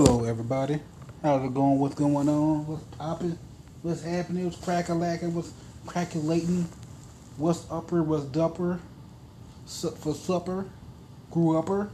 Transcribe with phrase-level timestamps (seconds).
[0.00, 0.78] Hello, everybody.
[1.24, 1.80] How's it going?
[1.80, 2.68] What's going on?
[2.68, 3.36] What's popping?
[3.82, 4.44] What's happening?
[4.44, 5.34] What's cracking, lacking?
[5.34, 5.52] What's
[5.86, 6.68] crackulating?
[7.36, 8.04] What's upper?
[8.04, 8.78] What's dupper?
[9.66, 10.66] Sup for supper?
[11.32, 11.90] Grew upper?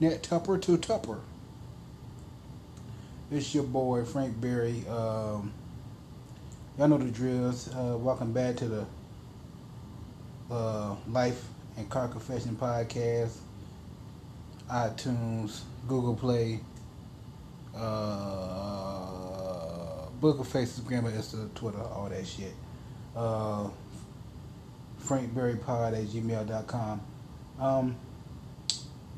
[0.00, 1.20] Net tupper to tupper.
[3.30, 4.84] It's your boy Frank Berry.
[4.88, 5.52] Um,
[6.76, 7.72] y'all know the drills.
[7.72, 8.86] Uh, welcome back to the
[10.50, 11.44] uh, Life
[11.76, 13.36] and Car Confession podcast.
[14.68, 16.58] iTunes, Google Play,
[17.76, 19.14] uh,
[20.20, 22.54] book of Facebook, Insta, Twitter, all that shit.
[23.16, 23.68] Uh,
[25.02, 27.00] FrankBerryPod at gmail.com.
[27.60, 27.96] Um,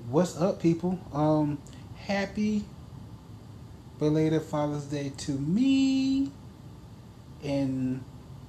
[0.09, 0.99] what's up, people?
[1.13, 1.59] Um,
[1.97, 2.65] happy
[3.99, 6.31] belated Father's Day to me
[7.43, 8.03] and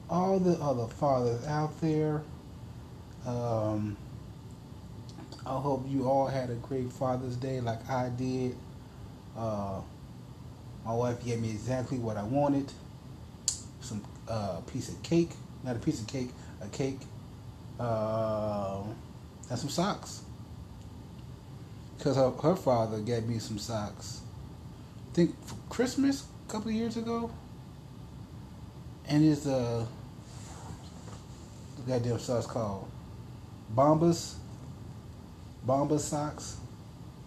[0.09, 2.23] all the other fathers out there.
[3.25, 3.97] Um,
[5.45, 8.55] I hope you all had a great Father's Day like I did.
[9.37, 9.81] Uh,
[10.87, 12.71] my wife gave me exactly what I wanted.
[13.81, 15.31] Some uh, piece of cake,
[15.65, 16.29] not a piece of cake,
[16.61, 16.99] a cake,
[17.77, 18.83] uh,
[19.49, 20.21] and some socks.
[21.99, 24.21] Cause her, her father gave me some socks.
[25.11, 27.31] I think for Christmas a couple years ago.
[29.09, 29.85] And it's uh,
[31.75, 32.89] the goddamn socks called
[33.75, 34.35] Bombas.
[35.65, 36.57] Bombas socks,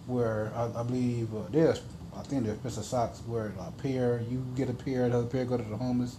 [0.07, 1.79] where I, I believe uh, there's
[2.15, 5.57] I think they're special socks where a pair you get a pair, another pair go
[5.57, 6.17] to the homeless.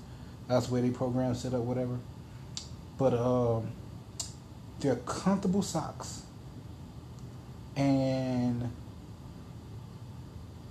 [0.48, 1.98] That's where they program set up, whatever.
[2.98, 3.68] But um,
[4.80, 6.22] they're comfortable socks,
[7.76, 8.70] and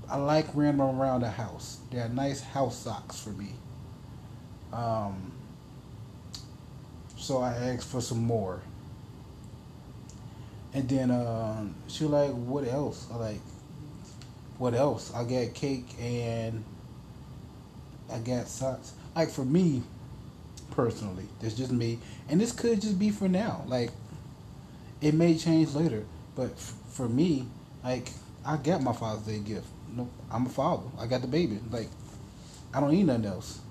[0.10, 1.80] I like wearing them around the house.
[1.92, 3.54] They're nice house socks for me.
[4.74, 5.32] Um,
[7.18, 8.62] so I asked for some more.
[10.74, 13.42] And then uh, she was like, "What else?" I like,
[14.62, 16.64] "What else?" I got cake and
[18.12, 18.94] I got socks.
[19.16, 19.82] Like for me,
[20.70, 21.98] personally, that's just me,
[22.30, 23.64] and this could just be for now.
[23.68, 23.90] Like,
[25.02, 27.48] it may change later, but f- for me,
[27.84, 28.12] like,
[28.46, 29.66] I got my Father's Day gift.
[29.96, 30.84] No, I'm a father.
[31.00, 31.60] I got the baby.
[31.72, 31.90] Like,
[32.72, 33.62] I don't need nothing else.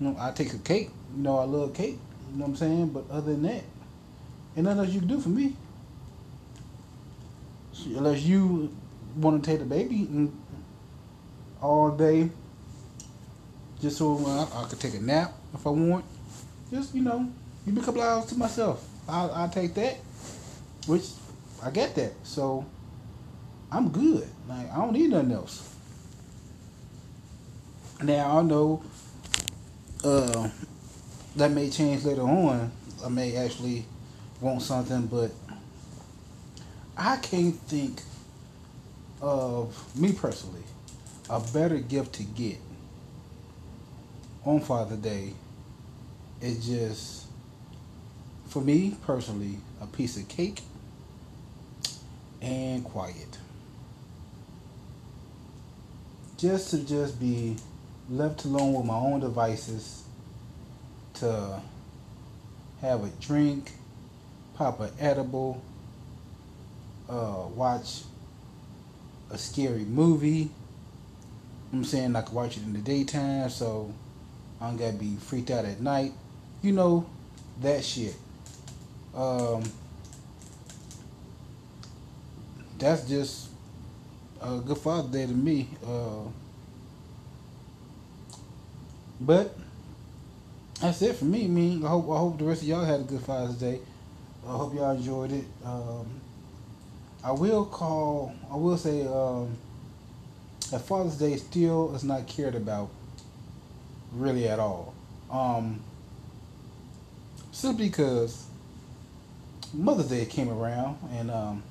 [0.00, 0.90] You know, I take a cake.
[1.16, 1.98] You know, I love cake.
[2.32, 2.88] You know what I'm saying?
[2.88, 3.62] But other than that,
[4.56, 5.54] ain't nothing else you can do for me.
[7.86, 8.74] Unless you
[9.16, 10.30] want to take the baby
[11.60, 12.30] all day,
[13.80, 16.04] just so I, I could take a nap if I want.
[16.70, 17.30] Just you know,
[17.64, 18.86] give me a couple hours to myself.
[19.08, 19.96] I'll, I'll take that,
[20.86, 21.04] which
[21.62, 22.12] I get that.
[22.24, 22.66] So
[23.70, 24.28] I'm good.
[24.48, 25.74] Like I don't need nothing else.
[28.02, 28.82] Now I know
[30.04, 30.50] uh,
[31.36, 32.70] that may change later on.
[33.04, 33.84] I may actually
[34.40, 35.30] want something, but
[36.96, 38.02] I can't think
[39.20, 40.62] of me personally
[41.30, 42.58] a better gift to get
[44.44, 45.32] on Father Day
[46.40, 47.26] is just
[48.48, 50.62] for me personally a piece of cake
[52.40, 53.38] and quiet.
[56.36, 57.56] Just to just be
[58.10, 60.04] left alone with my own devices
[61.14, 61.60] to
[62.82, 63.72] have a drink,
[64.54, 65.62] pop an edible,
[67.08, 68.02] uh, watch
[69.30, 70.50] a scary movie.
[71.72, 73.92] I'm saying I can watch it in the daytime, so
[74.60, 76.12] I don't gotta be freaked out at night.
[76.62, 77.06] You know,
[77.60, 78.14] that shit.
[79.14, 79.64] Um,
[82.78, 83.48] that's just
[84.40, 85.68] a good Father's Day to me.
[85.84, 86.28] Uh,
[89.20, 89.56] but
[90.80, 91.44] that's it for me.
[91.44, 93.80] I mean, I hope I hope the rest of y'all had a good Father's Day.
[94.46, 95.44] I hope y'all enjoyed it.
[95.64, 96.06] Um,
[97.26, 98.32] I will call.
[98.52, 99.58] I will say um,
[100.70, 102.88] that Father's Day still is not cared about
[104.12, 104.94] really at all.
[105.28, 105.80] Um,
[107.50, 108.46] simply because
[109.74, 111.64] Mother's Day came around and um,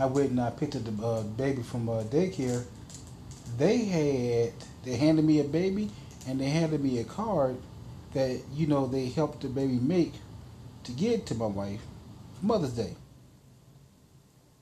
[0.00, 2.64] I went and I picked up the uh, baby from uh, daycare.
[3.58, 4.52] They had
[4.84, 5.90] they handed me a baby
[6.26, 7.56] and they handed me a card
[8.14, 10.14] that you know they helped the baby make
[10.82, 11.82] to get to my wife
[12.42, 12.96] Mother's Day.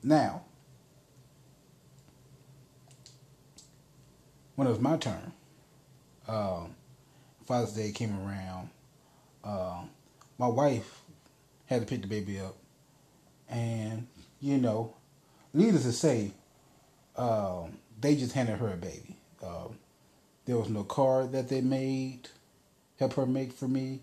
[0.03, 0.43] Now,
[4.55, 5.31] when it was my turn,
[6.27, 6.75] um,
[7.45, 8.69] Father's Day came around.
[9.43, 9.81] Uh,
[10.37, 11.01] my wife
[11.65, 12.55] had to pick the baby up,
[13.49, 14.07] and
[14.39, 14.95] you know,
[15.53, 16.31] needless to say,
[17.15, 19.17] um, they just handed her a baby.
[19.43, 19.77] Um,
[20.45, 22.27] there was no card that they made,
[22.99, 23.99] help her make for me.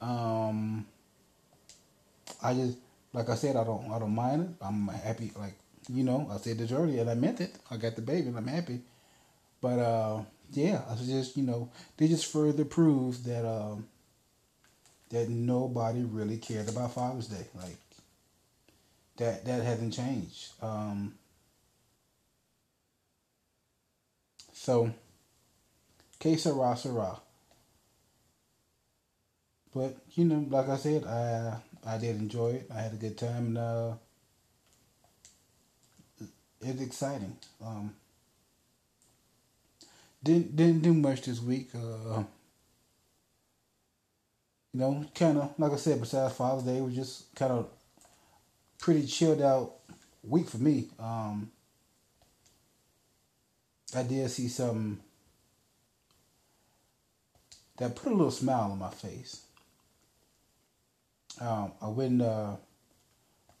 [0.00, 0.86] Um,
[2.42, 2.78] I just,
[3.12, 4.64] like I said, I don't, I don't mind it.
[4.64, 5.32] I'm happy.
[5.36, 5.54] Like
[5.88, 7.54] You know, I said this earlier and I meant it.
[7.70, 8.80] I got the baby and I'm happy.
[9.60, 10.22] But uh,
[10.52, 13.86] yeah, I was just you know they just further prove that um,
[15.10, 17.46] that nobody really cared about Father's Day.
[17.54, 17.76] Like
[19.16, 20.48] that that hasn't changed.
[20.62, 21.14] Um,
[24.52, 24.92] so,
[26.18, 27.20] que sera, sera.
[29.74, 32.70] But you know, like I said, I I did enjoy it.
[32.74, 33.92] I had a good time, and uh,
[36.60, 37.36] it's exciting.
[37.64, 37.94] Um,
[40.22, 41.70] didn't didn't do much this week.
[41.74, 42.22] Uh,
[44.72, 46.00] you know, kind of like I said.
[46.00, 47.68] Besides Father's Day, was just kind of
[48.78, 49.72] pretty chilled out
[50.22, 50.88] week for me.
[50.98, 51.50] Um,
[53.96, 54.98] I did see something
[57.78, 59.42] that put a little smile on my face.
[61.40, 62.56] Um, I went uh,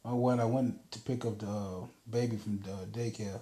[0.02, 3.40] when I went to pick up the uh, baby from the daycare.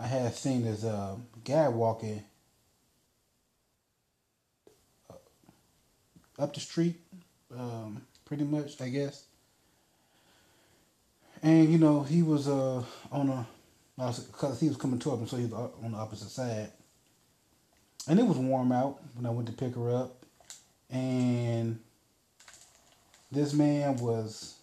[0.00, 2.22] I had seen this uh, guy walking
[5.10, 6.96] uh, up the street,
[7.56, 9.24] um, pretty much, I guess.
[11.42, 12.82] And you know, he was uh,
[13.12, 13.46] on a
[13.96, 16.70] because he was coming toward me, so he was on the opposite side.
[18.08, 20.24] And it was warm out when I went to pick her up,
[20.90, 21.78] and
[23.30, 24.56] this man was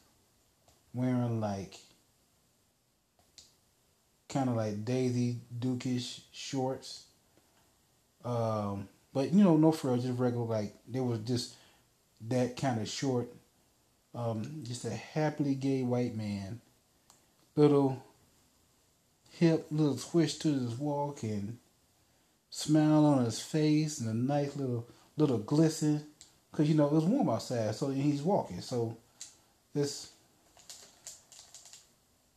[0.94, 1.75] wearing like
[4.29, 7.06] kind of like Daisy Dukeish shorts.
[8.23, 11.56] Um, but you know, no frills, just regular like there was just
[12.27, 13.31] that kind of short.
[14.13, 16.62] Um, just a happily gay white man,
[17.56, 18.01] little
[19.31, 21.57] hip, little twist to his walk and
[22.50, 26.07] smile on his face and a nice little little glisten,
[26.55, 28.61] cause you know it was warm outside, so he's walking.
[28.61, 28.97] So
[29.73, 30.11] this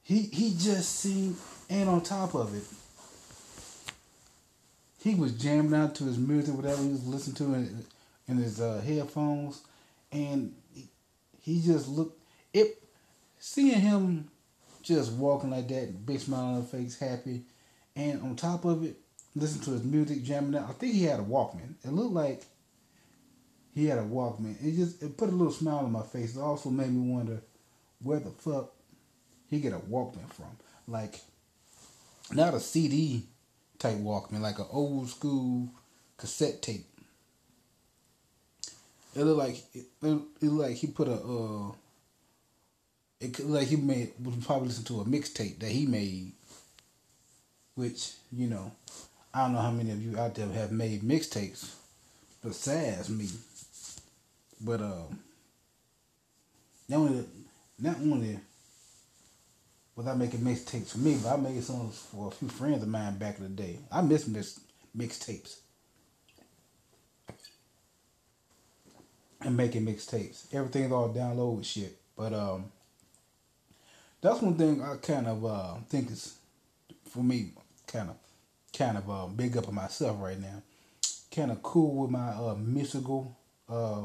[0.02, 1.36] he he just seemed
[1.70, 2.64] and on top of it,
[5.02, 7.84] he was jamming out to his music, whatever he was listening to in,
[8.26, 9.62] in his uh, headphones,
[10.10, 10.54] and
[11.40, 12.20] he just looked
[12.52, 12.82] it.
[13.38, 14.30] Seeing him
[14.82, 17.42] just walking like that, big smile on his face, happy,
[17.94, 18.96] and on top of it,
[19.36, 20.70] listen to his music, jamming out.
[20.70, 21.74] I think he had a Walkman.
[21.84, 22.42] It looked like
[23.78, 24.56] he had a Walkman.
[24.60, 26.36] It just it put a little smile on my face.
[26.36, 27.40] It also made me wonder
[28.02, 28.72] where the fuck
[29.48, 30.56] he get a Walkman from.
[30.88, 31.20] Like
[32.32, 33.22] not a CD
[33.78, 35.68] type Walkman, like an old school
[36.16, 36.86] cassette tape.
[39.14, 41.72] It looked like it, it like he put a uh,
[43.20, 46.32] it like he made would probably listen to a mixtape that he made,
[47.76, 48.72] which you know,
[49.32, 51.74] I don't know how many of you out there have made mixtapes
[52.42, 53.28] besides me,
[54.60, 55.18] but um,
[56.88, 57.24] not only
[57.78, 58.38] not only
[59.94, 63.18] without making mixtapes for me, but I made some for a few friends of mine
[63.18, 63.78] back in the day.
[63.90, 64.60] I miss mix
[64.96, 65.56] mixtapes.
[69.40, 70.52] And making mixtapes.
[70.52, 71.96] Everything's all download shit.
[72.16, 72.72] But um
[74.20, 76.38] that's one thing I kind of uh, think is
[77.08, 77.52] for me
[77.86, 78.16] kind of
[78.76, 80.62] kind of uh, big up on myself right now.
[81.34, 83.36] Kind of cool with my uh, musical
[83.68, 84.02] uh,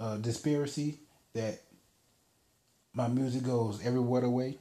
[0.00, 0.98] uh, disparity
[1.34, 1.60] that
[2.94, 4.58] my music goes everywhere away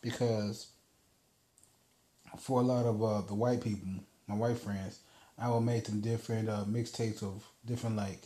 [0.00, 0.68] because
[2.38, 3.88] for a lot of uh, the white people,
[4.26, 5.00] my white friends,
[5.38, 8.22] I will make some different uh, mixtapes of different like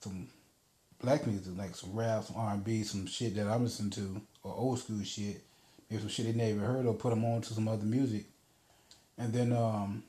[0.00, 0.28] some
[1.00, 4.20] black music, like some rap, some R and B, some shit that I'm listening to,
[4.42, 5.42] or old school shit,
[5.88, 8.26] maybe some shit they never heard or Put them on to some other music,
[9.16, 10.02] and then um,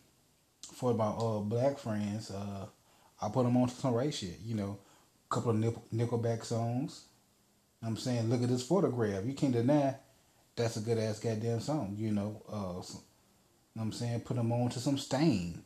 [0.74, 2.66] for my uh, black friends, uh,
[3.22, 4.40] I put them on to some right shit.
[4.44, 4.78] You know,
[5.30, 5.58] couple of
[5.94, 7.06] Nickelback songs.
[7.84, 9.26] I'm saying, look at this photograph.
[9.26, 9.96] You can't deny
[10.56, 12.42] that's a good ass goddamn song, you know.
[12.50, 12.82] Uh,
[13.76, 14.22] know I'm saying?
[14.22, 15.64] Put them on to some Staind.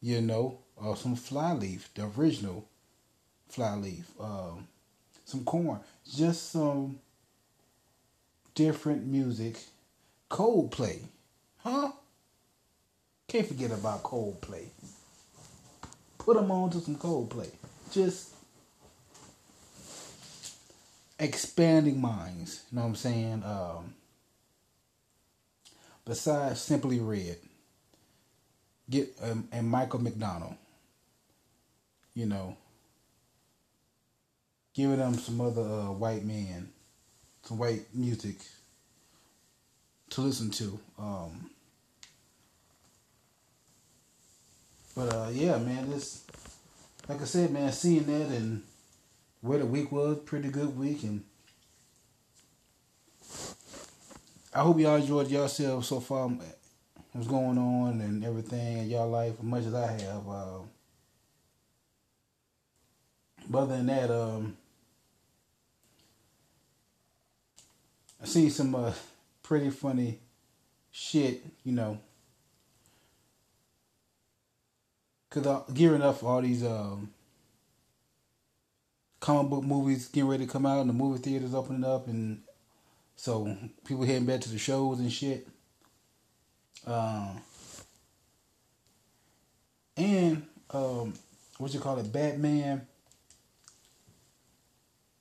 [0.00, 2.68] you know, or some Flyleaf, the original
[3.48, 4.66] Flyleaf, um,
[5.24, 5.80] some Korn,
[6.14, 6.98] just some
[8.54, 9.58] different music.
[10.30, 11.00] Coldplay,
[11.58, 11.92] huh?
[13.28, 14.66] Can't forget about Coldplay.
[16.18, 17.50] Put them on to some Coldplay.
[17.92, 18.30] Just
[21.18, 22.62] expanding minds.
[22.70, 23.42] You know what I'm saying?
[23.44, 23.94] Um,
[26.06, 27.36] besides Simply Red,
[28.88, 30.54] get um, and Michael McDonald.
[32.14, 32.56] You know,
[34.74, 36.68] giving them some other uh, white men,
[37.42, 38.36] some white music
[40.10, 40.78] to listen to.
[40.98, 41.50] Um,
[44.94, 46.24] but uh, yeah, man, this
[47.08, 48.62] like I said, man, seeing that and
[49.40, 51.24] where the week was, pretty good week, and
[54.54, 56.30] I hope y'all enjoyed yourselves so far.
[57.12, 60.28] What's going on and everything in y'all life as much as I have.
[60.28, 60.58] Uh,
[63.48, 64.56] but other than that, um,
[68.22, 68.92] I seen some uh,
[69.42, 70.20] pretty funny
[70.90, 71.98] shit, you know.
[75.32, 77.08] Cause uh, gearing up for all these um,
[79.18, 82.42] comic book movies getting ready to come out, and the movie theaters opening up, and
[83.16, 85.48] so people heading back to the shows and shit.
[86.86, 87.40] Um,
[89.96, 91.14] and um,
[91.56, 92.86] what you call it, Batman,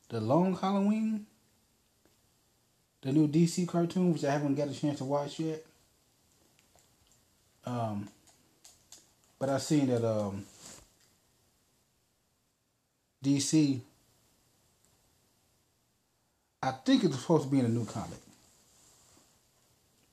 [0.10, 1.26] the Long Halloween,
[3.02, 5.66] the new DC cartoon, which I haven't got a chance to watch yet.
[7.66, 8.10] Um,
[9.42, 10.46] but I seen that um,
[13.26, 13.80] DC.
[16.62, 18.20] I think it's supposed to be in a new comic,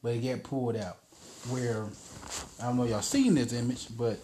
[0.03, 0.97] but it got pulled out.
[1.51, 1.85] Where
[2.59, 4.19] I don't know y'all seen this image, but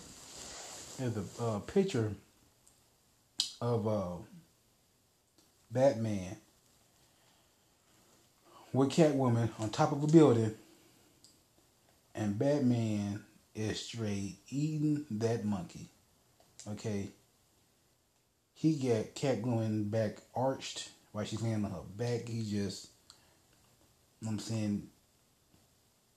[0.98, 2.10] there's a uh, picture
[3.60, 4.16] of uh,
[5.70, 6.38] Batman
[8.72, 10.54] with Catwoman on top of a building,
[12.14, 13.22] and Batman
[13.54, 15.88] is straight eating that monkey.
[16.68, 17.10] Okay.
[18.54, 22.28] He got Catwoman back arched while she's laying on her back.
[22.28, 22.88] He just,
[24.26, 24.88] I'm saying,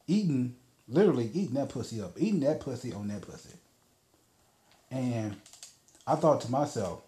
[0.08, 0.56] eating,
[0.88, 3.56] literally eating that pussy up, eating that pussy on that pussy.
[4.90, 5.36] And
[6.06, 7.02] I thought to myself,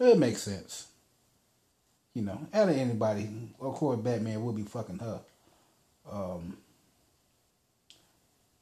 [0.00, 0.88] it makes sense.
[2.14, 3.28] You know, out of anybody,
[3.60, 5.20] of course, Batman will be fucking her.
[6.10, 6.56] Um,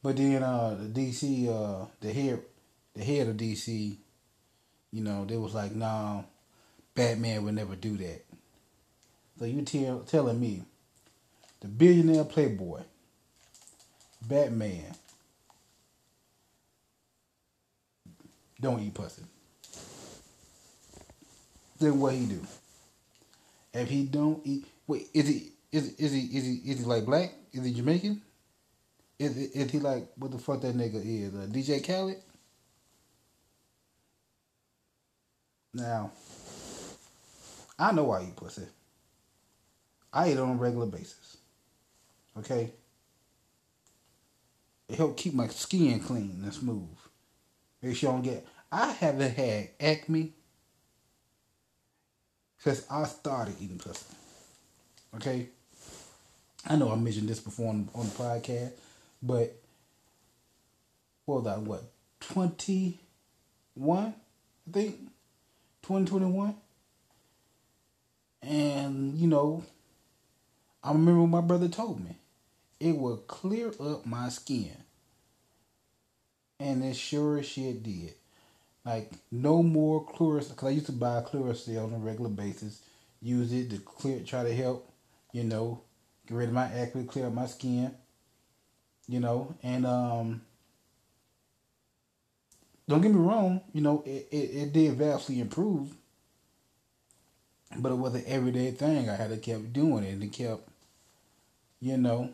[0.08, 2.40] but then uh, the DC, uh, the head,
[2.94, 3.94] the head of DC,
[4.90, 6.22] you know, they was like, "Nah,
[6.94, 8.24] Batman would never do that."
[9.38, 10.62] So you tell telling me,
[11.60, 12.84] the billionaire playboy,
[14.26, 14.94] Batman,
[18.62, 19.24] don't eat pussy.
[21.78, 22.40] Then what he do?
[23.74, 27.04] If he don't eat, wait, is he is is he is he is he like
[27.04, 27.30] black?
[27.52, 28.22] Is he Jamaican?
[29.18, 31.34] Is, is he like what the fuck that nigga is?
[31.34, 32.22] Uh, DJ Khaled?
[35.74, 36.12] Now,
[37.78, 38.62] I know I eat pussy.
[40.12, 41.36] I eat on a regular basis.
[42.38, 42.72] Okay?
[44.88, 46.88] It help keep my skin clean and smooth.
[47.82, 48.46] Make sure I don't get.
[48.72, 50.32] I haven't had acne
[52.58, 54.06] since I started eating pussy.
[55.16, 55.48] Okay?
[56.66, 58.72] I know I mentioned this before on, on the podcast,
[59.22, 59.56] but
[61.24, 61.60] what was that?
[61.60, 61.84] What
[62.20, 62.98] twenty
[63.74, 64.14] one?
[64.68, 64.96] I think
[65.82, 66.54] twenty twenty one.
[68.42, 69.64] And you know,
[70.82, 72.16] I remember my brother told me
[72.80, 74.76] it would clear up my skin,
[76.60, 78.14] and it sure as shit did.
[78.84, 82.80] Like no more Clearasil, because I used to buy Clearasil on a regular basis.
[83.20, 84.88] Use it to clear, try to help,
[85.32, 85.80] you know,
[86.26, 87.92] get rid of my acne, clear up my skin
[89.08, 90.42] you know, and um,
[92.86, 95.94] don't get me wrong, you know, it, it, it did vastly improve,
[97.78, 99.08] but it was an everyday thing.
[99.08, 100.68] I had to keep doing it and it kept,
[101.80, 102.30] you know,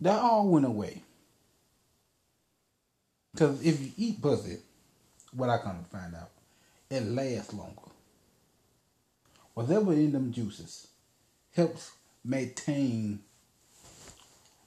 [0.00, 1.02] that all went away.
[3.32, 4.58] Because if you eat pussy,
[5.32, 6.30] what I come to find out,
[6.88, 7.80] it lasts longer.
[9.54, 10.88] Whatever in them juices
[11.54, 11.92] helps
[12.24, 13.20] maintain.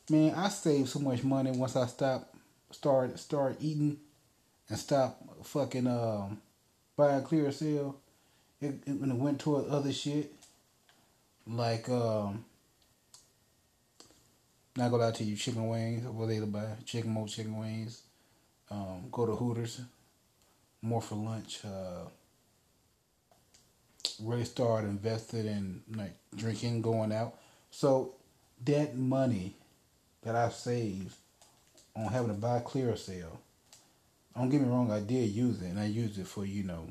[0.09, 2.35] Man, I saved so much money once I stopped,
[2.71, 3.97] start start eating,
[4.69, 6.41] and stop fucking um,
[6.97, 7.95] buying Clearasil.
[8.61, 10.33] It, it when it went toward other shit,
[11.47, 12.43] like um,
[14.75, 16.05] not go out to you chicken wings.
[16.05, 18.01] What they to buy chicken more chicken wings.
[18.71, 19.81] Um, go to Hooters,
[20.81, 21.59] more for lunch.
[21.63, 22.09] Uh,
[24.21, 27.35] really started invested in like drinking, going out.
[27.71, 28.15] So
[28.65, 29.55] that money
[30.23, 31.15] that I saved
[31.95, 33.29] on having to buy Clearasil,
[34.35, 36.87] don't get me wrong, I did use it and I used it for, you know,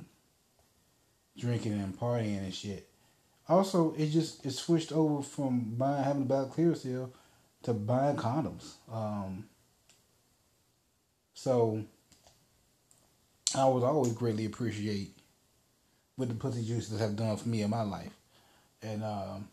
[1.37, 2.89] drinking and partying and shit.
[3.49, 7.11] Also, it just it switched over from buying having to buy Clearasil
[7.65, 8.75] to buying condoms.
[8.91, 9.47] Um,
[11.35, 11.85] so
[13.55, 15.17] I was always greatly appreciate
[16.17, 18.13] what the pussy juices have done for me in my life.
[18.83, 19.49] And um,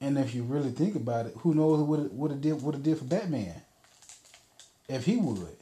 [0.00, 2.74] and if you really think about it, who knows what it, what it did what
[2.74, 3.54] it did for Batman?
[4.88, 5.56] If he would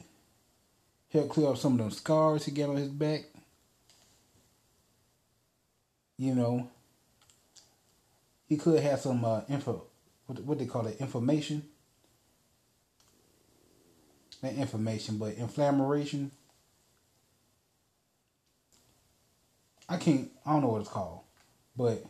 [1.11, 3.25] help clear up some of those scars he got on his back.
[6.17, 6.69] you know,
[8.47, 9.83] he could have some uh, info,
[10.25, 11.63] what, what they call it, information.
[14.41, 16.31] Not information, but inflammation.
[19.89, 21.21] I can't, I don't know what it's called,
[21.75, 22.03] but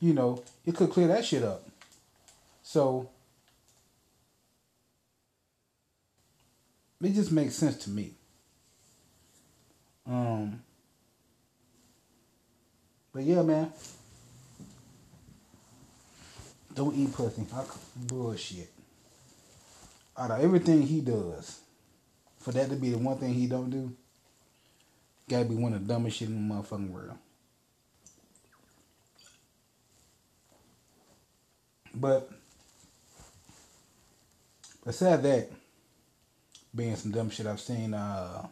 [0.00, 1.66] you know, it could clear that shit up.
[2.62, 3.08] So
[7.02, 8.12] it just makes sense to me.
[10.06, 10.62] Um,
[13.12, 13.72] but yeah, man.
[16.74, 17.46] Don't eat pussy.
[17.54, 17.64] I,
[17.96, 18.70] bullshit.
[20.18, 21.60] Out of everything he does,
[22.38, 23.96] for that to be the one thing he don't do,
[25.28, 27.18] gotta be one of the dumbest shit in the motherfucking world.
[31.94, 32.30] But
[34.84, 35.50] besides that,
[36.74, 38.46] being some dumb shit I've seen, uh,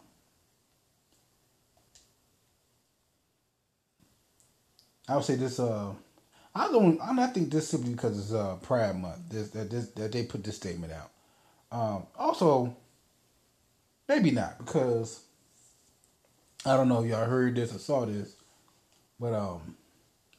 [5.07, 5.59] I would say this.
[5.59, 5.93] Uh,
[6.55, 6.99] I don't.
[7.01, 9.29] I think this simply because it's uh, Pride Month.
[9.29, 11.11] This, that this, that they put this statement out.
[11.71, 12.75] Um, also,
[14.07, 15.24] maybe not because
[16.67, 18.35] I don't know if y'all heard this or saw this,
[19.19, 19.75] but um,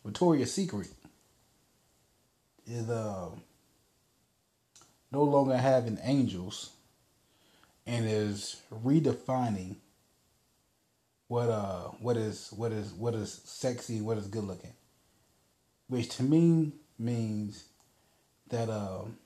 [0.05, 0.89] Victoria's Secret
[2.67, 3.29] is uh
[5.13, 6.71] no longer having angels
[7.87, 9.77] and is redefining
[11.29, 14.73] what uh what is what is what is sexy what is good looking
[15.89, 17.65] which to me means
[18.49, 19.17] that um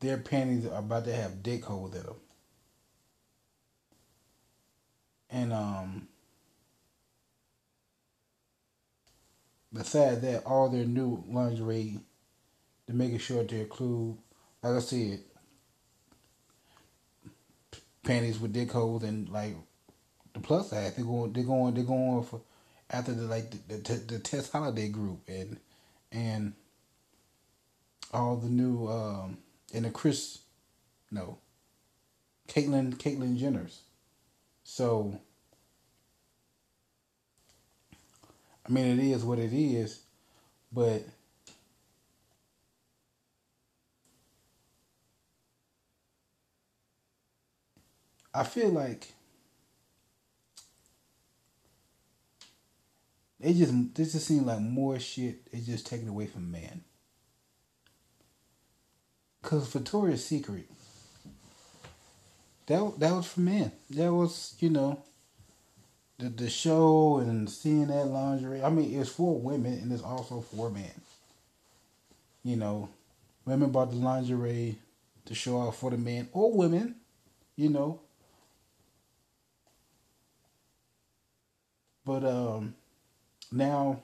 [0.00, 2.16] their panties are about to have dick holes in them
[5.34, 6.08] and um
[9.72, 12.00] besides that all their new lingerie
[12.86, 14.16] to making sure to include
[14.62, 15.20] like i said
[18.02, 19.54] panties with dick holes and like
[20.34, 20.94] the plus size.
[20.94, 22.42] They're going, they're going, they're going for
[22.90, 25.58] after the like the, the, the Tess Holliday group and
[26.12, 26.52] and
[28.12, 29.38] all the new um
[29.72, 30.40] and the Chris,
[31.10, 31.38] no,
[32.48, 33.80] Caitlyn Caitlyn Jenner's.
[34.64, 35.20] So
[38.66, 40.00] I mean, it is what it is,
[40.72, 41.04] but
[48.34, 49.12] I feel like
[53.40, 56.82] it just this just seems like more shit is just taken away from man.
[59.42, 60.66] Cause Victoria's Secret,
[62.66, 63.72] that that was for men.
[63.90, 65.02] That was you know.
[66.18, 68.62] The the show and seeing that lingerie.
[68.62, 71.00] I mean, it's for women and it's also for men.
[72.44, 72.88] You know,
[73.44, 74.78] women bought the lingerie
[75.26, 76.96] to show off for the men or women.
[77.56, 78.00] You know,
[82.04, 82.74] But um,
[83.50, 84.02] now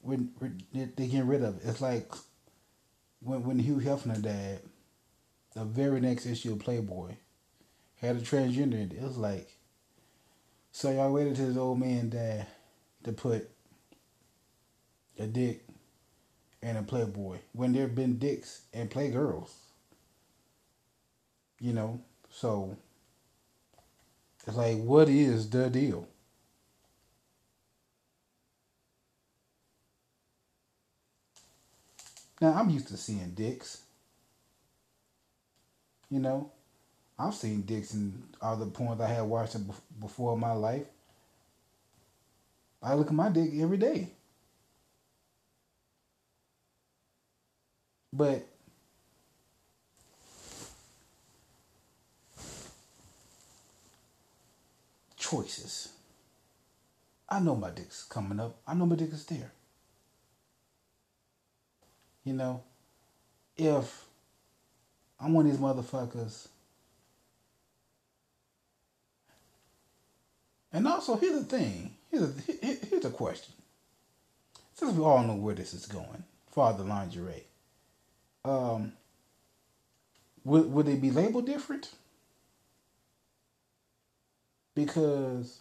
[0.00, 0.30] when
[0.72, 2.10] they're getting rid of it, it's like
[3.20, 4.60] when when Hugh Hefner died,
[5.54, 7.16] the very next issue of Playboy
[8.00, 8.94] had a transgender in it.
[8.94, 9.56] It was like,
[10.72, 12.46] so y'all waited till his old man died
[13.04, 13.48] to put
[15.18, 15.64] a dick
[16.62, 19.50] and a Playboy when there have been dicks and Playgirls.
[21.60, 22.76] You know, so
[24.46, 26.08] it's like, what is the deal?
[32.40, 33.82] Now I'm used to seeing dicks.
[36.10, 36.50] You know,
[37.18, 39.56] I've seen dicks in other porns I had watched
[40.00, 40.86] before in my life.
[42.82, 44.08] I look at my dick every day.
[48.12, 48.46] But
[55.16, 55.88] choices.
[57.28, 58.56] I know my dick's coming up.
[58.66, 59.50] I know my dick is there.
[62.24, 62.62] You know,
[63.56, 64.04] if
[65.18, 66.48] I'm one of these motherfuckers.
[70.72, 71.94] And also, here's the thing.
[72.10, 73.54] Here's a, here's a question.
[74.74, 77.44] Since we all know where this is going, Father Lingerie,
[78.44, 78.92] um,
[80.44, 81.90] would, would they be labeled different?
[84.74, 85.60] Because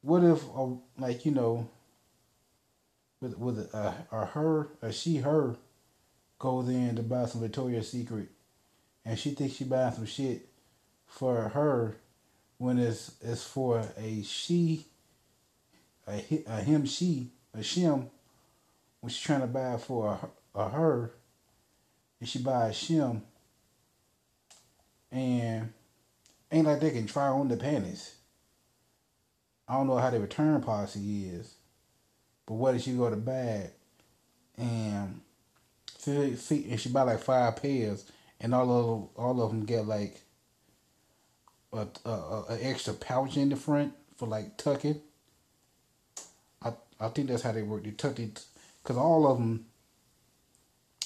[0.00, 1.68] what if, uh, like, you know,
[3.22, 5.56] with with a, a her a she her
[6.38, 8.28] goes in to buy some Victoria's Secret,
[9.04, 10.48] and she thinks she buying some shit
[11.06, 11.96] for her
[12.62, 14.86] when it's it's for a she
[16.06, 18.08] a, a him she a shim
[19.00, 21.12] when she's trying to buy for a, a her
[22.20, 23.20] and she buy a shim
[25.10, 25.72] and
[26.52, 28.14] ain't like they can try on the panties.
[29.66, 31.54] I don't know how the return policy is,
[32.46, 33.72] but what if she go to bad
[34.56, 35.20] and
[36.06, 36.38] and
[36.78, 38.04] she buy like five pairs
[38.40, 40.21] and all of all of them get like
[41.72, 45.00] a, a, a extra pouch in the front for like tucking.
[46.62, 47.84] I I think that's how they work.
[47.84, 48.44] They tuck it
[48.82, 49.66] because all of them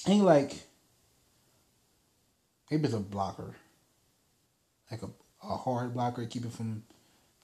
[0.07, 0.63] ain't like
[2.69, 3.55] maybe it's a blocker,
[4.91, 5.09] like a,
[5.43, 6.83] a hard blocker, keep it from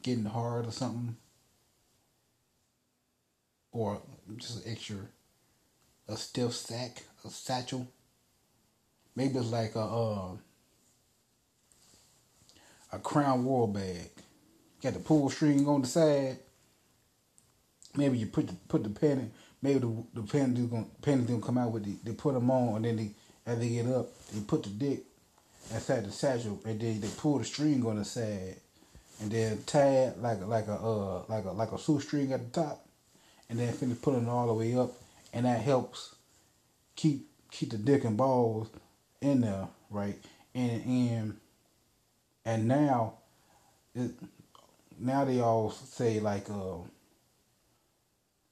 [0.01, 1.15] getting hard or something,
[3.71, 4.01] or
[4.38, 4.97] just extra
[6.07, 7.88] a stiff sack, a satchel.
[9.15, 10.31] Maybe it's like a uh,
[12.93, 14.10] a crown royal bag.
[14.82, 16.39] Got the pull string on the side.
[17.95, 19.29] Maybe you put the, put the panty.
[19.62, 21.95] Maybe the the panties gonna panties gonna come out with the.
[22.03, 23.12] They put them on and then they
[23.45, 25.03] as they get up, they put the dick
[25.73, 28.58] inside the satchel and then they pull the string on the side
[29.21, 32.62] and then tie it like like a uh like a like a shoestring at the
[32.62, 32.86] top
[33.49, 34.91] and then finish pulling it all the way up
[35.34, 36.15] and that helps
[36.95, 38.69] keep keep the dick and balls
[39.21, 40.15] in there, right?
[40.53, 41.38] And and
[42.45, 43.15] and now,
[43.95, 44.12] it,
[44.99, 46.77] now they all say like uh,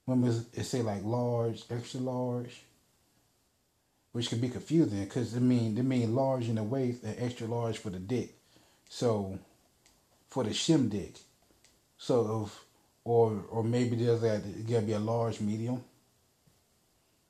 [0.05, 2.63] women it say like large, extra large,
[4.11, 7.47] which can be confusing because it mean they mean large in the waist and extra
[7.47, 8.35] large for the dick.
[8.89, 9.39] So
[10.29, 11.15] for the shim dick,
[11.97, 12.63] so if
[13.03, 15.83] or or maybe there's that it gotta be a large medium.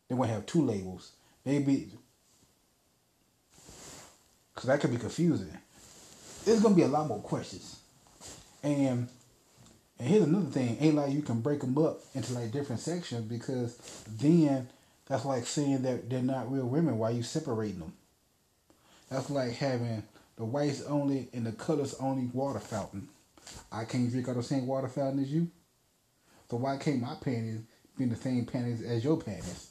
[0.08, 1.14] They want to have two labels.
[1.46, 1.90] Maybe
[4.54, 5.58] because that could be confusing.
[6.46, 7.80] There's gonna be a lot more questions,
[8.64, 9.08] and
[10.00, 13.26] and here's another thing: ain't like you can break them up into like different sections
[13.26, 13.78] because
[14.08, 14.68] then
[15.08, 16.98] that's like saying that they're not real women.
[16.98, 17.94] Why you separating them?
[19.10, 20.04] That's like having
[20.38, 23.10] the whites only and the colors only water fountain.
[23.72, 25.50] I can't drink out the same water fountain as you.
[26.50, 27.62] So why can't my panties
[27.98, 29.70] be the same panties as your panties?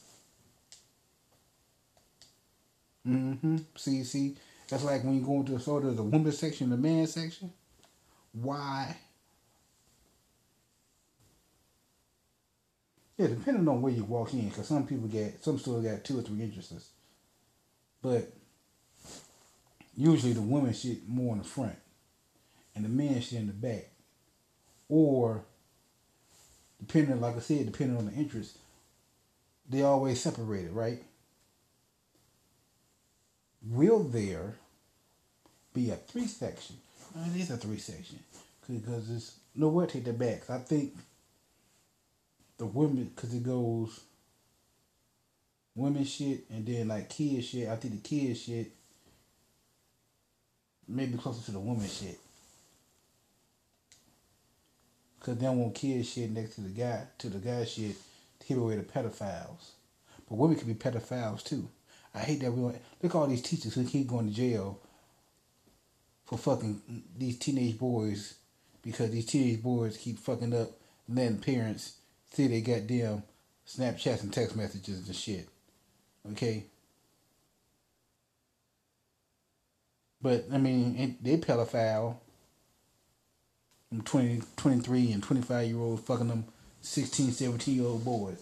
[3.07, 3.57] Mm-hmm.
[3.75, 4.35] See, see,
[4.71, 7.51] that's like when you go into a store, there's a women's section, the men's section.
[8.31, 8.95] Why?
[13.17, 16.17] Yeah, depending on where you walk in, because some people get, some stores got two
[16.17, 16.87] or three entrances.
[18.01, 18.31] But
[19.97, 21.75] usually the women sit more in the front,
[22.73, 23.89] and the men sit in the back.
[24.87, 25.43] Or,
[26.79, 28.57] depending, like I said, depending on the entrance,
[29.69, 31.03] they always separated, right?
[33.61, 34.55] will there
[35.73, 36.77] be a three section?
[37.15, 38.19] it is a three section
[38.69, 40.49] because it's no what take that back.
[40.49, 40.93] I think
[42.57, 43.99] the women because it goes
[45.75, 47.67] women shit and then like kids shit.
[47.67, 48.71] I think the kids shit
[50.87, 52.19] maybe closer to the woman shit.
[55.19, 57.95] Cause they don't want kids shit next to the guy to the guy shit
[58.39, 59.71] to keep away the pedophiles.
[60.27, 61.67] But women can be pedophiles too.
[62.13, 64.79] I hate that we look at all these teachers who keep going to jail
[66.31, 66.81] for fucking
[67.17, 68.35] these teenage boys
[68.81, 70.69] because these teenage boys keep fucking up
[71.07, 71.97] and letting parents
[72.31, 73.23] see they goddamn
[73.67, 75.49] Snapchats and text messages and shit.
[76.31, 76.63] Okay?
[80.21, 82.15] But, I mean, they pedophile.
[84.05, 86.45] 20, 23 and 25 year olds fucking them
[86.79, 88.41] 16, 17 year old boys.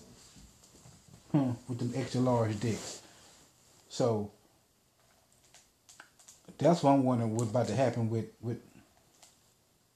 [1.32, 3.02] Huh, with them extra large dicks.
[3.88, 4.30] So
[6.60, 8.60] that's what I'm wondering what's about to happen with with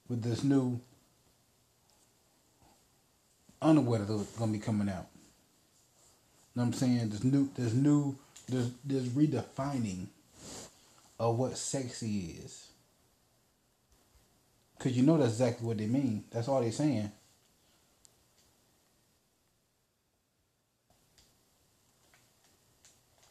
[0.07, 0.79] with this new
[3.61, 5.07] underwear that's gonna be coming out.
[6.55, 7.09] You know what I'm saying?
[7.09, 8.15] This new this new
[8.47, 10.07] this this redefining
[11.19, 12.67] of what sexy is.
[14.79, 16.25] Cause you know that's exactly what they mean.
[16.31, 17.11] That's all they're saying.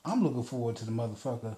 [0.04, 1.56] I'm looking forward to the motherfucker.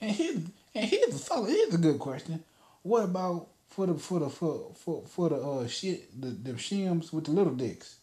[0.00, 0.36] And here's
[0.74, 2.44] and here's a solid, here's a good question.
[2.82, 7.12] What about for the for the for for, for the uh shit the the shims
[7.12, 7.96] with the little dicks?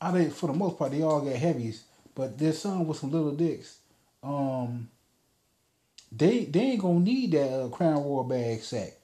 [0.00, 1.84] I think for the most part they all get heavies,
[2.14, 3.78] but there's some with some little dicks.
[4.22, 4.88] Um,
[6.12, 8.94] they they ain't gonna need that uh, crown royal bag sack.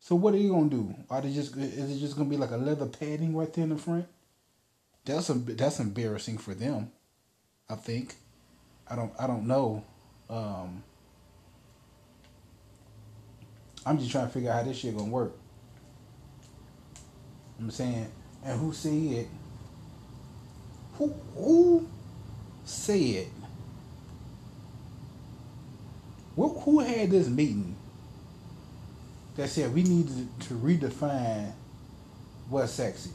[0.00, 0.94] So what are you gonna do?
[1.10, 3.70] Are they just is it just gonna be like a leather padding right there in
[3.70, 4.06] the front?
[5.04, 6.90] That's a, that's embarrassing for them.
[7.68, 8.14] I think.
[8.92, 9.82] I don't I don't know.
[10.28, 10.82] Um,
[13.86, 15.32] I'm just trying to figure out how this shit gonna work.
[17.58, 18.12] I'm saying,
[18.44, 19.28] and who said?
[20.94, 21.88] Who who
[22.66, 23.28] said?
[26.36, 27.74] Who, who had this meeting
[29.36, 31.52] that said we need to, to redefine
[32.50, 33.10] what's sexy.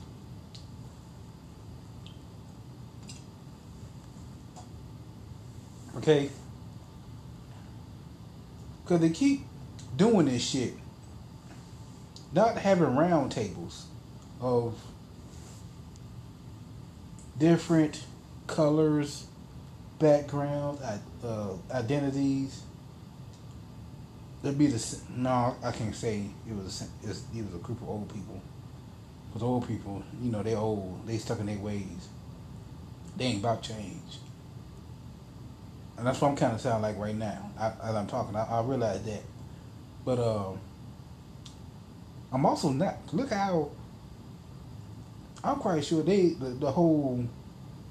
[5.98, 6.30] Okay?
[8.84, 9.42] Because they keep
[9.96, 10.74] doing this shit.
[12.32, 13.88] Not having round tables
[14.40, 14.80] of
[17.38, 18.04] different
[18.46, 19.28] colors,
[20.00, 20.82] backgrounds,
[21.24, 22.62] uh, identities.
[24.44, 27.90] There'd be the no, I can't say it was a, it was a group of
[27.90, 28.40] old people.
[29.28, 32.10] Because old people, you know, they old, they stuck in their ways.
[33.18, 34.20] They ain't about change.
[35.98, 38.36] And that's what I'm kind of sound like right now I, as I'm talking.
[38.36, 39.24] I, I realize that,
[40.06, 40.52] but uh,
[42.32, 42.98] I'm also not.
[43.14, 43.72] Look how
[45.44, 47.26] I'm quite sure they the, the whole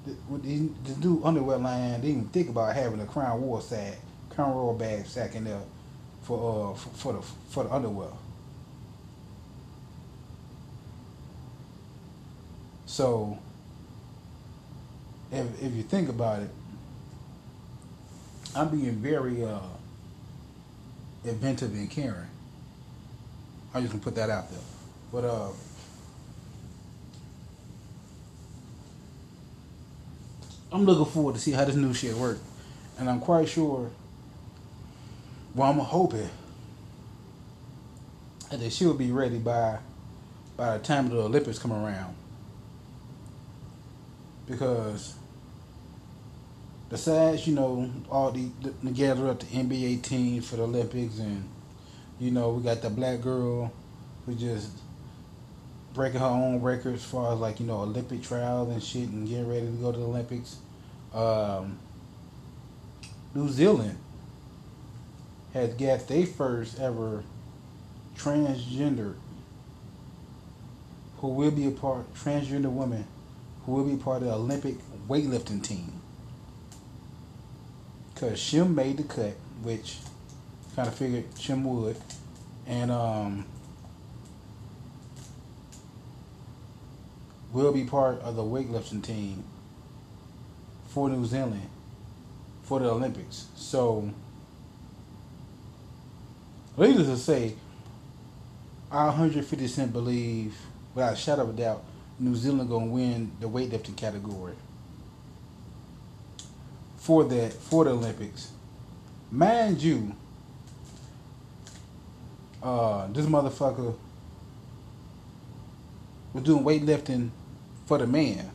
[0.05, 3.97] the, the, the new underwear line they even think about having a Crown war sack,
[4.29, 5.61] Crown Royal bag sack in there
[6.21, 8.09] for uh for, for the for the underwear.
[12.85, 13.37] So
[15.31, 16.49] if if you think about it,
[18.57, 19.59] I'm being very uh
[21.23, 22.27] inventive and caring.
[23.73, 24.59] I'm just gonna put that out there.
[25.11, 25.49] But uh
[30.71, 32.39] I'm looking forward to see how this new shit work,
[32.97, 33.89] and I'm quite sure.
[35.55, 36.29] Well, I'm hoping
[38.49, 39.79] that she'll be ready by
[40.55, 42.15] by the time the Olympics come around,
[44.47, 45.15] because
[46.89, 48.49] besides you know all the,
[48.83, 51.47] the gather up the NBA team for the Olympics, and
[52.19, 53.71] you know we got the black girl
[54.25, 54.71] who just
[55.93, 59.27] breaking her own records as far as like you know Olympic trials and shit and
[59.27, 60.57] getting ready to go to the Olympics.
[61.13, 61.79] Um,
[63.33, 63.97] New Zealand
[65.53, 67.23] has got their first ever
[68.17, 69.15] transgender
[71.17, 73.05] who will be a part transgender woman
[73.65, 74.75] who will be part of the Olympic
[75.07, 75.96] weightlifting team.
[78.19, 79.97] Cause Shim made the cut, which
[80.75, 81.95] kind of figured Shim would,
[82.65, 83.45] and um,
[87.53, 89.43] will be part of the weightlifting team
[90.87, 91.69] for New Zealand
[92.63, 93.49] for the Olympics.
[93.55, 94.09] So,
[96.75, 97.53] needless to say,
[98.91, 100.57] I 150 percent believe,
[100.95, 101.83] without a shadow of a doubt,
[102.17, 104.55] New Zealand gonna win the weightlifting category
[107.07, 108.51] for the for the Olympics.
[109.31, 110.13] Mind you,
[112.61, 113.95] uh, this motherfucker
[116.33, 117.29] was doing weightlifting
[117.85, 118.51] for the man,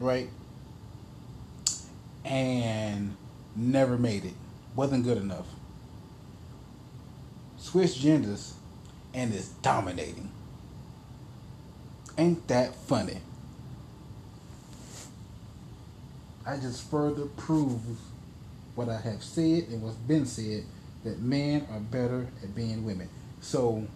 [0.00, 0.28] right?
[2.26, 3.16] And
[3.56, 4.34] never made it.
[4.76, 5.46] Wasn't good enough.
[7.56, 8.52] Switched genders
[9.14, 10.30] and is dominating.
[12.18, 13.22] Ain't that funny?
[16.48, 18.00] I just further proves
[18.74, 20.64] what I have said and what's been said
[21.04, 23.10] that men are better at being women.
[23.42, 23.86] So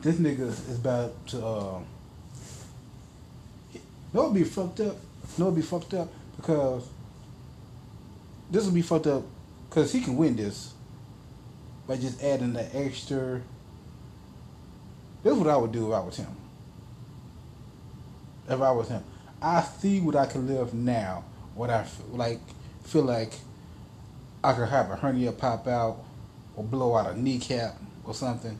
[0.00, 1.46] this nigga is about to.
[1.46, 1.78] Uh,
[4.12, 4.96] no, be fucked up.
[5.38, 6.88] No, it'll be fucked up because
[8.50, 9.22] this will be fucked up
[9.70, 10.72] because he can win this
[11.86, 13.40] by just adding the extra.
[15.22, 16.36] This is what I would do if I was him.
[18.48, 19.04] If I was him,
[19.40, 21.24] I see what I can live now.
[21.54, 22.40] What I feel, like
[22.84, 23.32] feel like
[24.42, 26.04] I could have a hernia pop out
[26.56, 28.58] or blow out a kneecap or something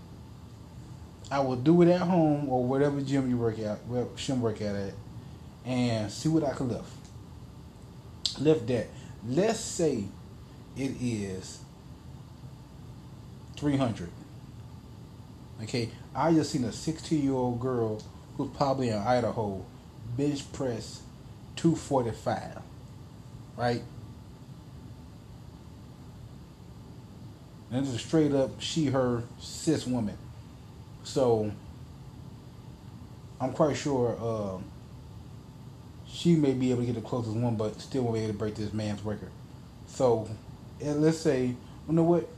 [1.31, 3.79] I will do it at home or whatever gym you work at,
[4.17, 4.95] gym work at it,
[5.64, 6.91] and see what I can lift.
[8.38, 8.87] Lift that.
[9.27, 10.05] Let's say
[10.77, 11.59] it is
[13.57, 14.09] 300.
[15.64, 18.01] Okay, I just seen a 16 year old girl
[18.37, 19.64] who's probably in Idaho
[20.16, 21.03] bench press
[21.57, 22.62] 245.
[23.57, 23.83] Right?
[27.71, 30.16] And this is straight up she, her, cis woman.
[31.05, 31.53] So
[33.40, 34.59] I'm quite sure uh,
[36.07, 38.38] she may be able to get the closest one, but still won't be able to
[38.38, 39.31] break this man's record.
[39.87, 40.29] So
[40.81, 42.29] let's say, you know what?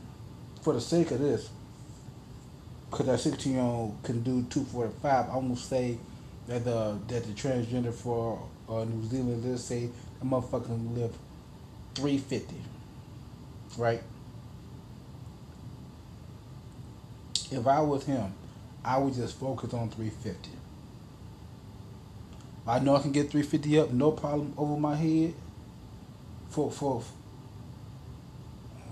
[0.61, 1.49] For the sake of this,
[2.89, 5.97] because that 16 year old can do 245, I'm gonna say
[6.47, 11.15] that the that the transgender for uh, New Zealand, let's say the motherfucker live
[11.95, 12.55] 350,
[13.77, 14.01] right?
[17.51, 18.33] If I was him,
[18.83, 20.49] I would just focus on 350.
[22.65, 25.33] I know I can get 350 up, no problem over my head.
[26.49, 27.03] For for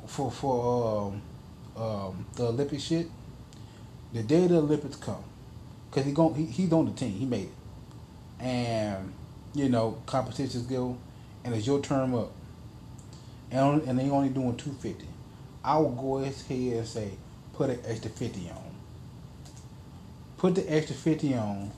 [0.08, 1.22] for for um,
[1.82, 3.08] um, the Olympic shit.
[4.12, 5.24] The day the Olympics come,
[5.91, 7.12] cause he going he, he's on the team.
[7.13, 9.13] He made it, and
[9.54, 10.97] you know competitions go,
[11.43, 12.32] and it's your term up,
[13.52, 15.08] and and they only doing two fifty.
[15.63, 17.12] I will go ahead and say
[17.54, 18.63] put an extra fifty on.
[20.38, 21.71] Put the extra fifty on,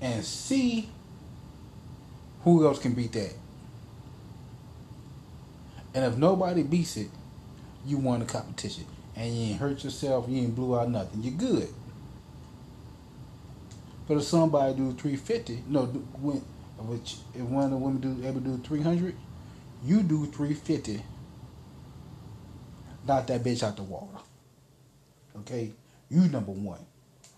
[0.00, 0.88] and see
[2.42, 3.34] who else can beat that.
[5.94, 7.08] And if nobody beats it,
[7.86, 8.84] you won the competition.
[9.16, 11.22] And you ain't hurt yourself, you ain't blew out nothing.
[11.22, 11.68] You're good.
[14.06, 15.84] But if somebody do 350, no,
[16.20, 16.36] when,
[16.78, 19.14] which if one of the women do to do 300,
[19.84, 21.02] you do 350.
[23.06, 24.18] Knock that bitch out the water.
[25.38, 25.72] Okay?
[26.10, 26.80] You number one.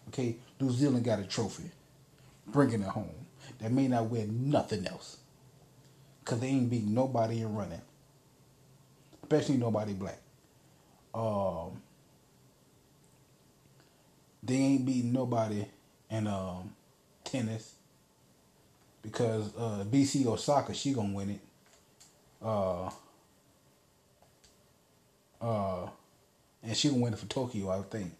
[0.08, 0.36] Okay?
[0.60, 1.70] New Zealand got a trophy.
[2.46, 3.26] Bringing it home.
[3.60, 5.18] That may not win nothing else.
[6.24, 7.80] Because they ain't beating nobody in running
[9.26, 10.18] especially nobody black.
[11.14, 11.82] Um,
[14.42, 15.64] they ain't beating nobody
[16.10, 16.74] in um,
[17.24, 17.74] tennis
[19.02, 21.40] because uh, BC Osaka she gonna win it.
[22.42, 22.90] Uh,
[25.40, 25.88] uh,
[26.62, 28.12] and she gonna win it for Tokyo, I think.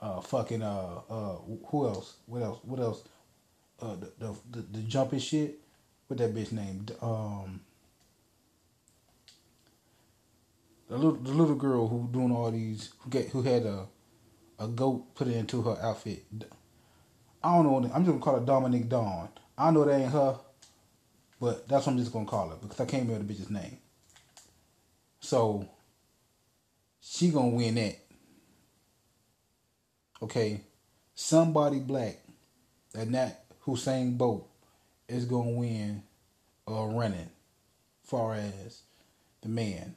[0.00, 2.16] Uh, fucking uh, uh, who else?
[2.26, 2.58] What else?
[2.62, 3.04] What else?
[3.80, 5.58] Uh, the the the, the jumping shit.
[6.06, 6.92] What that bitch named?
[7.00, 7.60] Um.
[10.88, 13.86] the little the little girl who doing all these who get who had a
[14.58, 16.24] a goat put into her outfit.
[17.44, 17.90] I don't know.
[17.94, 19.28] I'm just gonna call her Dominique Dawn.
[19.58, 20.38] I know that ain't her,
[21.38, 23.78] but that's what I'm just gonna call her because I can't remember the bitch's name.
[25.20, 25.68] So
[27.02, 27.98] she gonna win that.
[30.22, 30.62] Okay,
[31.14, 32.18] somebody black
[32.94, 34.48] and that not Usain Bolt
[35.06, 36.02] is gonna win
[36.66, 37.28] uh, running,
[38.04, 38.82] far as
[39.42, 39.94] the man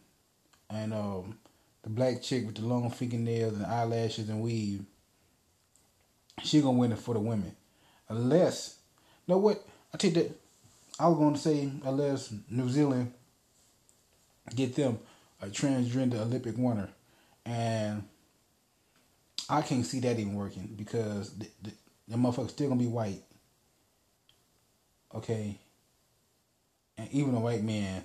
[0.70, 1.38] and um,
[1.84, 4.84] the black chick with the long fingernails and eyelashes and weave,
[6.43, 7.56] she gonna win it for the women,
[8.10, 8.78] unless.
[9.28, 9.65] know what?
[9.93, 10.32] I take that.
[11.00, 13.13] I was gonna say unless New Zealand
[14.56, 15.00] get them
[15.41, 16.89] a transgender Olympic winner,
[17.45, 18.04] and
[19.50, 21.71] I can't see that even working because the, the,
[22.08, 23.23] the motherfucker's still gonna be white.
[25.13, 25.60] Okay.
[26.97, 28.04] And even a white man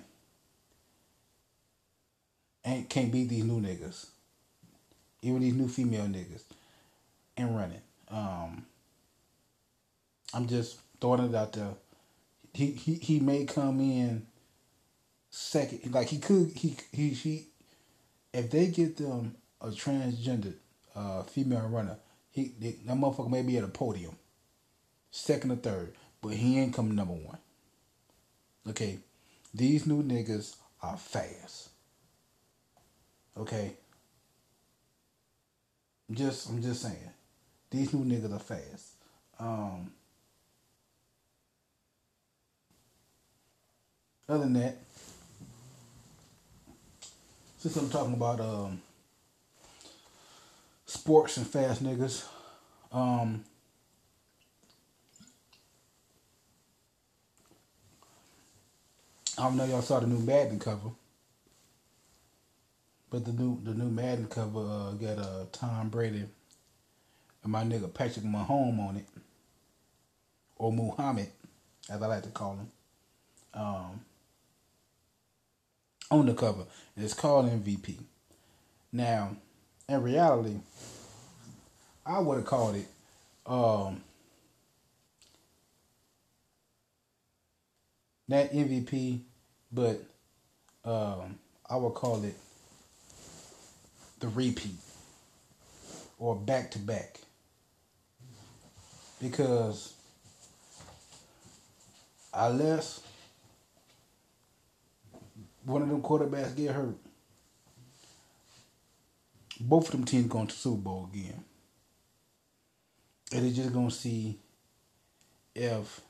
[2.65, 4.07] ain't can't beat these new niggas,
[5.21, 6.43] even these new female niggas,
[7.35, 7.81] and running.
[8.13, 8.65] Um,
[10.33, 11.73] I'm just throwing it out there.
[12.53, 14.27] He he he may come in
[15.31, 17.47] second, like he could he he he.
[18.33, 20.53] If they get them a transgender
[20.95, 21.97] uh, female runner,
[22.31, 24.15] he they, that motherfucker may be at a podium,
[25.11, 27.39] second or third, but he ain't coming number one.
[28.69, 28.99] Okay,
[29.53, 31.69] these new niggas are fast.
[33.37, 33.73] Okay.
[36.09, 37.12] I'm just I'm just saying.
[37.73, 38.93] These new niggas are fast.
[39.39, 39.91] Um
[44.29, 44.77] other than that,
[47.57, 48.79] since I'm talking about um
[50.85, 52.27] sports and fast niggas,
[52.91, 53.43] um
[59.35, 60.91] I don't know y'all saw the new Madden cover.
[63.09, 66.25] But the new the new Madden cover uh, got uh, Tom Brady
[67.43, 69.05] and my nigga Patrick Mahomes on it,
[70.55, 71.27] or Muhammad,
[71.89, 72.71] as I like to call him,
[73.53, 74.01] um,
[76.09, 76.65] on the cover.
[76.95, 77.97] And it's called MVP.
[78.91, 79.35] Now,
[79.89, 80.57] in reality,
[82.05, 82.87] I would have called it
[83.45, 84.01] um,
[88.27, 89.19] that MVP,
[89.71, 90.01] but
[90.85, 92.35] um, I would call it
[94.19, 94.75] the repeat
[96.19, 97.19] or back to back.
[99.23, 99.93] Because
[102.33, 102.99] unless
[105.63, 106.97] one of them quarterbacks get hurt,
[109.61, 111.41] both of them teams going to Super Bowl again.
[113.31, 114.37] And they're just gonna see
[115.55, 116.01] if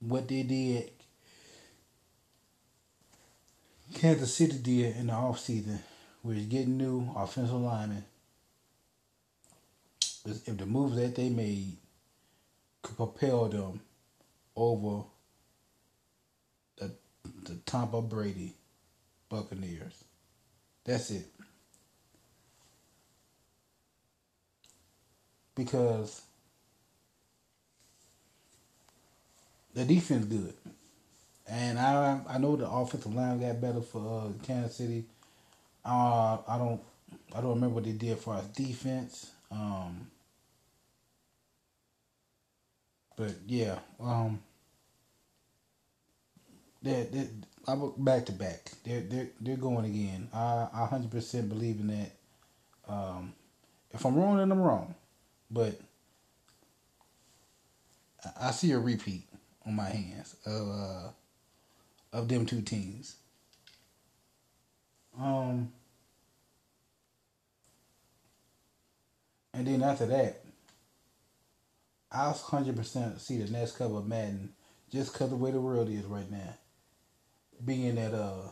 [0.00, 0.90] what they did
[3.94, 5.78] Kansas City did in the offseason
[6.22, 8.04] with getting new offensive linemen,
[10.26, 11.76] if the moves that they made
[12.82, 13.80] could propel them
[14.56, 15.04] over
[16.78, 16.92] the
[17.44, 18.54] the Tampa Brady
[19.28, 20.04] Buccaneers.
[20.84, 21.26] That's it.
[25.54, 26.22] Because
[29.74, 30.54] the defense good.
[31.48, 35.04] And I I know the offensive line got better for uh, Kansas City
[35.86, 36.80] uh, I don't
[37.34, 39.30] I don't remember what they did for our defense.
[39.50, 40.08] Um,
[43.16, 44.40] but yeah, um,
[46.82, 47.28] they
[47.66, 48.70] I look back to back.
[48.84, 50.28] They're they're they're going again.
[50.32, 52.12] I I hundred percent believe in that.
[52.88, 53.32] Um,
[53.92, 54.94] if I'm wrong, then I'm wrong,
[55.50, 55.80] but
[58.40, 59.24] I see a repeat
[59.66, 61.08] on my hands of uh,
[62.12, 63.16] of them two teams.
[65.18, 65.72] Um,
[69.54, 70.45] and then after that,
[72.12, 74.52] I'll hundred percent see the next cover of Madden
[74.90, 76.54] just because the way the world is right now.
[77.64, 78.50] Being that uh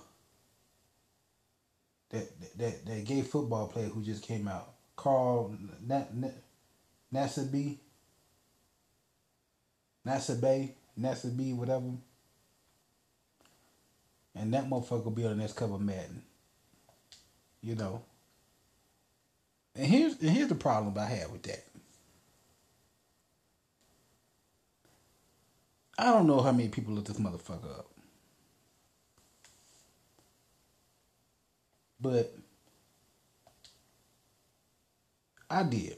[2.10, 7.78] that that that gay football player who just came out, Carl Nat, Nat, B.
[10.06, 11.92] NASA Bay, NASA B, whatever.
[14.34, 16.22] And that motherfucker will be on the next cover of Madden.
[17.62, 18.02] You know.
[19.74, 21.64] And here's and here's the problem I have with that.
[25.98, 27.86] I don't know how many people look this motherfucker up.
[32.00, 32.34] But
[35.48, 35.96] I did.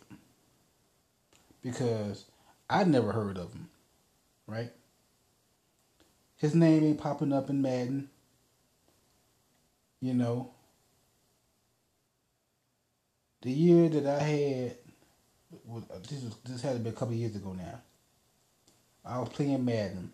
[1.63, 2.27] Because
[2.69, 3.69] I never heard of him
[4.47, 4.71] right?
[6.37, 8.11] His name ain't popping up in Madden.
[10.01, 10.51] You know,
[13.43, 14.77] the year that I had,
[16.09, 17.81] this was this had to be a couple years ago now.
[19.07, 20.11] I was playing Madden,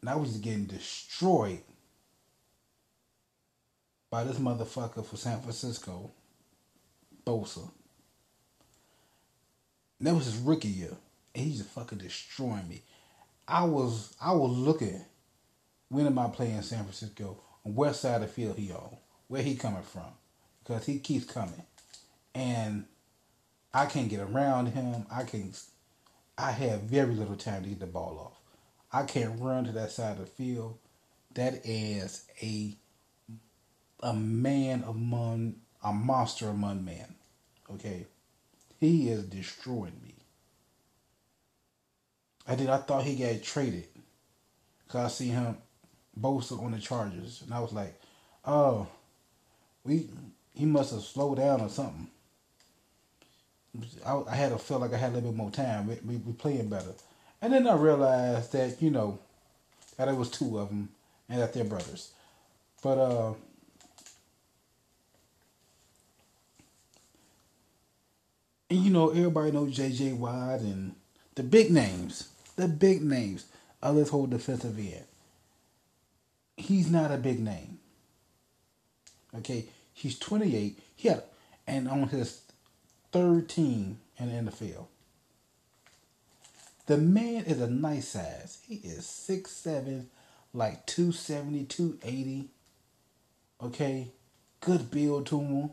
[0.00, 1.60] and I was getting destroyed
[4.10, 6.10] by this motherfucker for San Francisco,
[7.26, 7.70] Bosa.
[9.98, 10.96] And that was his rookie year
[11.34, 12.82] And he's fucking destroying me.
[13.46, 15.04] I was I was looking
[15.88, 19.42] when am I playing San Francisco on what side of the field he on, where
[19.42, 20.10] he coming from,
[20.62, 21.64] because he keeps coming,
[22.34, 22.84] and
[23.74, 25.06] I can't get around him.
[25.10, 25.52] I can
[26.38, 28.38] I have very little time to get the ball off.
[28.92, 30.78] I can't run to that side of the field.
[31.34, 32.76] That is a
[34.00, 37.16] a man among a monster among men.
[37.70, 38.06] Okay,
[38.78, 40.14] he is destroying me.
[42.46, 42.70] I did.
[42.70, 43.88] I thought he got traded.
[44.88, 45.58] Cause I see him
[46.18, 48.00] Bosa on the Chargers, and I was like,
[48.44, 48.86] oh,
[49.84, 50.08] we
[50.54, 52.08] he must have slowed down or something.
[54.06, 55.86] I, I had to feel like I had a little bit more time.
[55.86, 56.92] We, we, we playing better,
[57.42, 59.18] and then I realized that you know
[59.96, 60.88] that it was two of them
[61.28, 62.12] and that they're brothers.
[62.82, 63.34] But uh,
[68.70, 70.12] and you know everybody knows J.J.
[70.14, 70.94] Watt and
[71.34, 73.46] the big names the big names
[73.82, 75.04] of this whole defensive end.
[76.56, 77.78] He's not a big name.
[79.36, 80.76] Okay, he's 28.
[80.96, 81.22] He had,
[81.66, 82.40] and on his
[83.12, 84.86] third team in the NFL.
[86.86, 88.58] The man is a nice size.
[88.66, 90.08] He is six seven,
[90.54, 92.48] like 270, 280.
[93.62, 94.08] Okay,
[94.60, 95.70] good build to him.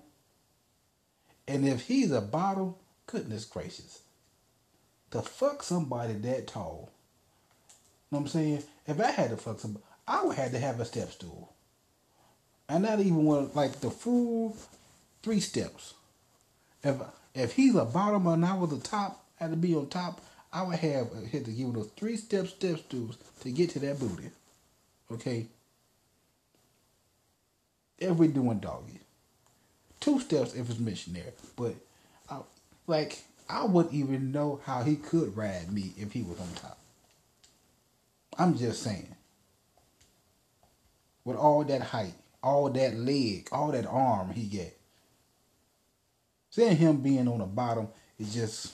[1.48, 4.02] And if he's a bottle, goodness gracious,
[5.12, 6.90] to fuck somebody that tall.
[8.12, 8.64] You know what I'm saying?
[8.88, 11.54] If I had to fuck somebody, I would have to have a step stool.
[12.68, 14.58] And not even want like the full
[15.22, 15.94] three steps.
[16.84, 16.98] If
[17.36, 20.22] if he's a bottom and I was a top, had to be on top,
[20.52, 24.00] I would have had to give those three step step stools to get to that
[24.00, 24.32] booty.
[25.12, 25.48] Okay.
[28.00, 29.02] If we're doing doggy.
[30.00, 31.32] Two steps if it's missionary.
[31.58, 31.76] But
[32.30, 32.40] I,
[32.88, 33.20] like
[33.50, 36.78] I wouldn't even know how he could ride me if he was on top.
[38.38, 39.16] I'm just saying.
[41.26, 44.78] With all that height, all that leg, all that arm he get.
[46.56, 48.72] Seeing him being on the bottom is just,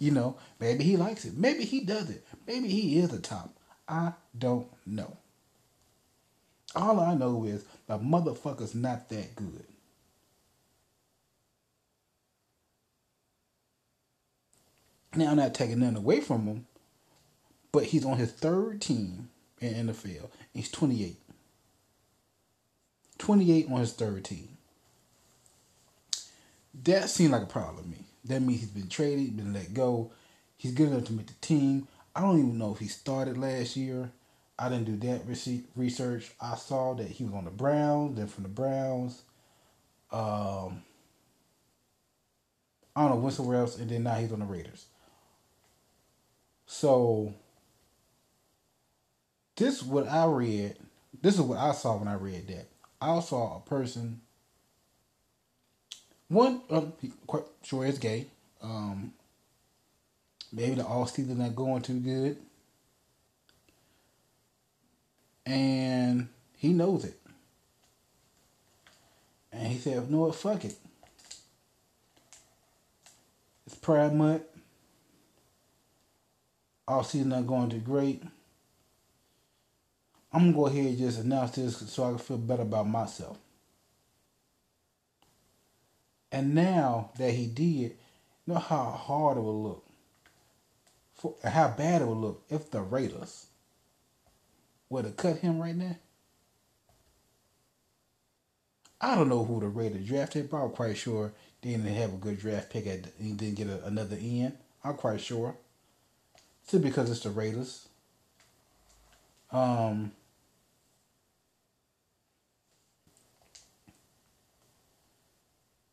[0.00, 1.36] you know, maybe he likes it.
[1.36, 2.26] Maybe he does it.
[2.48, 3.54] Maybe he is the top.
[3.86, 5.16] I don't know.
[6.74, 9.66] All I know is the motherfucker's not that good.
[15.14, 16.66] Now, I'm not taking nothing away from him,
[17.70, 19.28] but he's on his third team
[19.60, 20.28] in the NFL.
[20.52, 21.18] He's 28.
[23.18, 24.55] 28 on his third team.
[26.84, 28.04] That seemed like a problem to me.
[28.24, 30.12] That means he's been traded, been let go.
[30.56, 31.88] He's good enough to make the team.
[32.14, 34.10] I don't even know if he started last year.
[34.58, 35.22] I didn't do that
[35.76, 36.32] research.
[36.40, 39.22] I saw that he was on the Browns, then from the Browns.
[40.10, 40.82] Um,
[42.94, 44.86] I don't know, went somewhere else, and then now he's on the Raiders.
[46.66, 47.34] So
[49.56, 50.76] this is what I read.
[51.20, 52.68] This is what I saw when I read that.
[53.00, 54.22] I saw a person
[56.28, 56.92] one, um,
[57.26, 58.26] quite sure is gay.
[58.60, 59.12] Um,
[60.52, 62.36] maybe the all season not going too good,
[65.44, 67.20] and he knows it.
[69.52, 70.30] And he said, "No?
[70.32, 70.76] Fuck it.
[73.66, 74.42] It's Pride Month.
[76.88, 78.22] All season not going too great.
[80.32, 83.38] I'm gonna go ahead and just announce this so I can feel better about myself."
[86.32, 87.94] And now that he did, you
[88.46, 89.86] know how hard it would look,
[91.14, 93.46] for, how bad it would look if the Raiders
[94.88, 95.96] were to cut him right now.
[99.00, 102.16] I don't know who the Raiders drafted, but I'm quite sure they didn't have a
[102.16, 104.56] good draft pick at he didn't get a, another end.
[104.82, 105.56] I'm quite sure.
[106.66, 107.88] Simply because it's the Raiders.
[109.52, 110.12] Um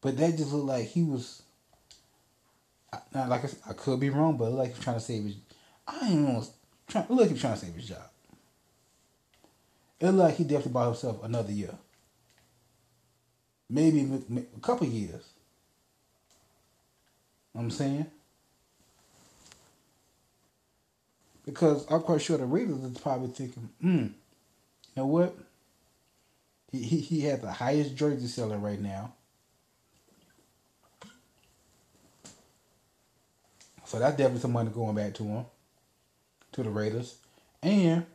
[0.03, 1.41] But that just looked like he was.
[3.15, 5.35] Now, like I, said, I could be wrong, but like trying to save his.
[5.87, 6.43] I ain't know.
[6.87, 8.09] Trying, look he's trying to save his job.
[9.99, 11.73] It looked like he definitely bought himself another year.
[13.69, 14.01] Maybe
[14.57, 15.23] a couple years.
[17.55, 18.05] I'm saying?
[21.45, 24.11] Because I'm quite sure the Raiders is probably thinking, hmm, you
[24.97, 25.35] know what?
[26.71, 29.13] He, he, he had the highest jersey seller right now.
[33.93, 35.45] So that's definitely some money going back to him,
[36.53, 37.15] to the Raiders.
[37.61, 38.07] And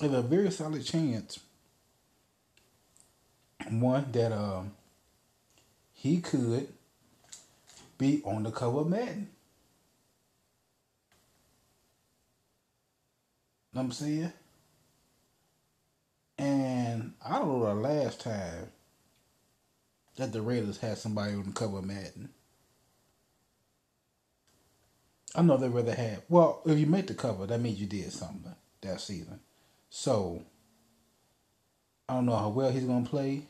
[0.00, 1.38] there's a very solid chance,
[3.68, 4.72] one, that um,
[5.92, 6.68] he could
[7.98, 9.28] be on the cover of Madden.
[13.74, 14.32] Know what I'm saying?
[16.38, 18.70] And I don't know the last time
[20.16, 22.30] that the Raiders had somebody on the cover of Madden.
[25.34, 26.22] I know they'd rather have.
[26.28, 29.40] Well, if you make the cover, that means you did something that season.
[29.88, 30.42] So
[32.08, 33.42] I don't know how well he's gonna play,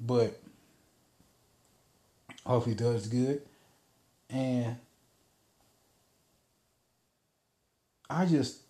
[0.00, 0.40] but
[2.46, 3.42] I hope he does good.
[4.30, 4.76] And
[8.08, 8.60] I just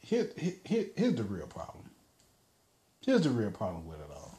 [0.00, 1.84] here, here here's the real problem.
[3.04, 4.38] Here's the real problem with it all.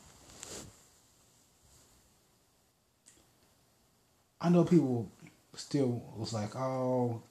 [4.40, 5.10] I know people
[5.56, 7.22] still was like, oh,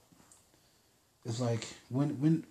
[1.25, 2.45] it's like when when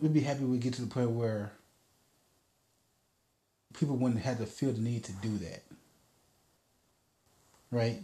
[0.00, 1.52] we'd be happy we get to the point where
[3.74, 5.62] people wouldn't have to feel the need to do that,
[7.70, 7.98] right?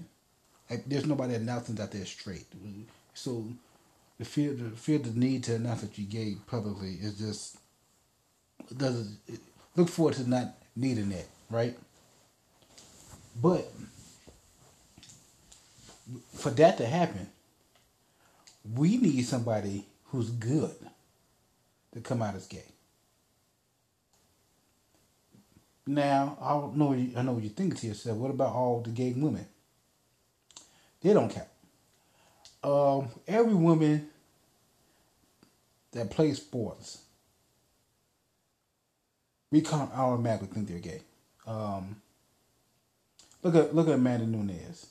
[0.70, 2.46] Like there's nobody announcing that they're straight,
[3.14, 3.44] so
[4.18, 7.58] the fear the fear the need to announce that you're gay publicly is just
[8.76, 9.18] doesn't
[9.76, 11.76] look forward to not needing that, right?
[13.40, 13.70] But
[16.34, 17.28] for that to happen,
[18.74, 20.74] we need somebody who's good
[21.94, 22.64] to come out as gay.
[25.86, 26.92] Now, I don't know.
[26.92, 28.16] I know what you're thinking to yourself.
[28.16, 29.46] What about all the gay women?
[31.02, 31.48] They don't count.
[32.62, 34.08] Um, every woman
[35.90, 37.02] that plays sports,
[39.50, 41.02] we can't automatically think they're gay.
[41.46, 41.96] Um,
[43.42, 44.86] look at look at Amanda Nunes.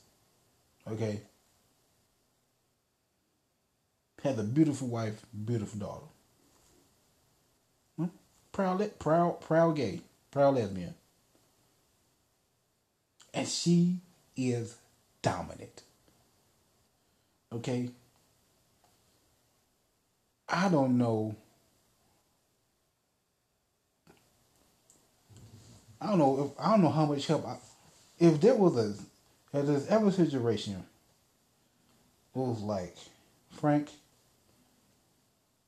[0.89, 1.21] Okay.
[4.23, 6.05] Had a beautiful wife, beautiful daughter.
[7.97, 8.05] Hmm?
[8.51, 10.93] Proud, proud, proud gay, proud lesbian.
[13.33, 13.97] And she
[14.35, 14.75] is
[15.21, 15.83] dominant.
[17.53, 17.89] Okay.
[20.47, 21.35] I don't know.
[25.99, 27.57] I don't know if I don't know how much help I,
[28.19, 28.95] if there was a
[29.53, 30.85] if there's ever situation
[32.33, 32.95] it was like,
[33.49, 33.89] Frank,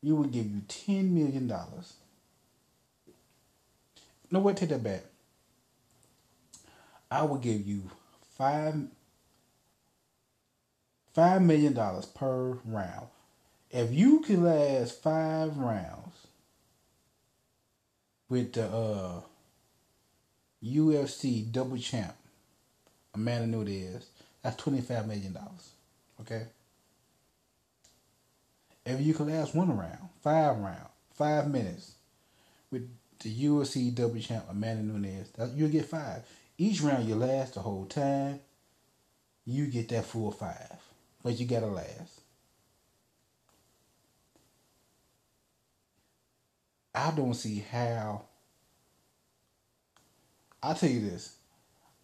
[0.02, 1.94] you would give you ten million dollars.
[4.32, 4.58] No, what?
[4.58, 5.04] Take that back.
[7.12, 7.92] I would give you
[8.38, 8.76] five
[11.14, 13.08] five million dollars per round.
[13.70, 16.28] If you can last five rounds
[18.30, 19.22] with the uh,
[20.64, 22.16] UFC double champ
[23.14, 24.07] Amanda Nunes,
[24.41, 25.38] that's $25 million.
[26.22, 26.43] Okay?
[28.86, 31.93] If you can last one round, five round, five minutes
[32.72, 32.89] with
[33.20, 36.24] the double champ Amanda Nunes, that, you'll get five.
[36.57, 38.39] Each round you last the whole time,
[39.45, 40.78] you get that full five.
[41.24, 42.22] But you gotta last.
[46.93, 48.24] I don't see how.
[50.61, 51.36] I'll tell you this.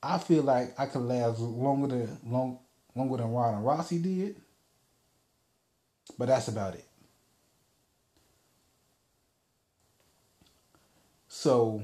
[0.02, 2.60] I feel like I could last longer than long
[2.95, 4.36] longer than Ronda Rousey did.
[6.18, 6.86] But that's about it.
[11.28, 11.84] So,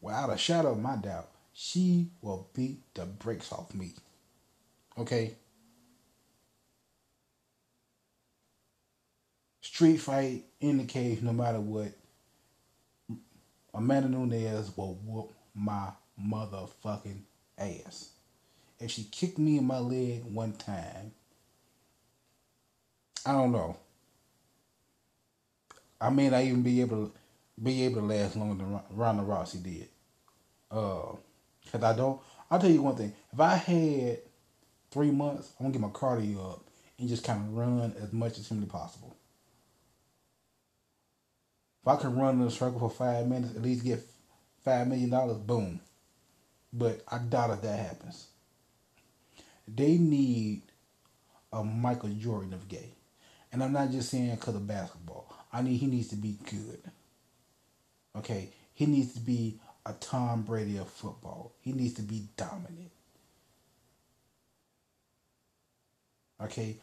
[0.00, 3.92] without a shadow of my doubt, she will beat the brakes off me.
[4.96, 5.34] Okay?
[9.60, 11.92] Street fight in the cage, no matter what.
[13.74, 15.90] Amanda Nunes will whoop my
[16.22, 17.20] motherfucking
[17.58, 18.10] ass.
[18.80, 21.12] If she kicked me in my leg one time,
[23.26, 23.76] I don't know.
[26.00, 27.12] I may not even be able to
[27.62, 29.88] be able to last longer than Ronda Rousey did.
[30.70, 31.16] Uh,
[31.70, 32.20] cause I don't.
[32.50, 33.12] I'll tell you one thing.
[33.32, 34.18] If I had
[34.90, 36.64] three months, I'm gonna get my cardio up
[36.98, 39.16] and just kind of run as much as humanly possible.
[41.82, 44.00] If I can run in a circle for five minutes, at least get
[44.64, 45.80] five million dollars, boom.
[46.72, 48.28] But I doubt if that happens.
[49.66, 50.62] They need
[51.52, 52.94] a Michael Jordan of gay.
[53.52, 55.32] And I'm not just saying because of basketball.
[55.52, 56.80] I need he needs to be good.
[58.16, 58.50] Okay?
[58.74, 61.52] He needs to be a Tom Brady of football.
[61.60, 62.90] He needs to be dominant.
[66.42, 66.76] Okay?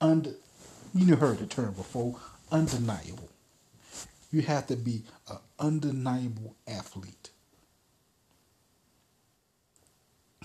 [0.00, 0.34] Und
[0.94, 2.16] you heard the term before,
[2.50, 3.28] undeniable.
[4.30, 7.30] You have to be an undeniable athlete.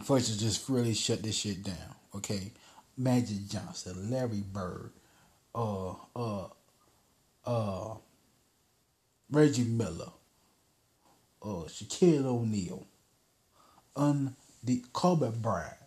[0.04, 1.96] First, to just really shut this shit down.
[2.16, 2.52] Okay?
[2.98, 4.92] Magic Johnson, Larry Bird,
[5.54, 6.48] uh, uh,
[7.46, 7.96] uh,
[9.30, 10.12] Reggie Miller,
[11.44, 12.88] uh, Shaquille O'Neal,
[13.96, 15.78] un the Kobe Bryant,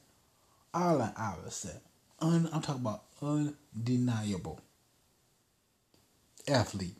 [0.73, 1.81] Allen Iverson.
[2.21, 4.61] Un, I'm talking about undeniable
[6.47, 6.97] athlete,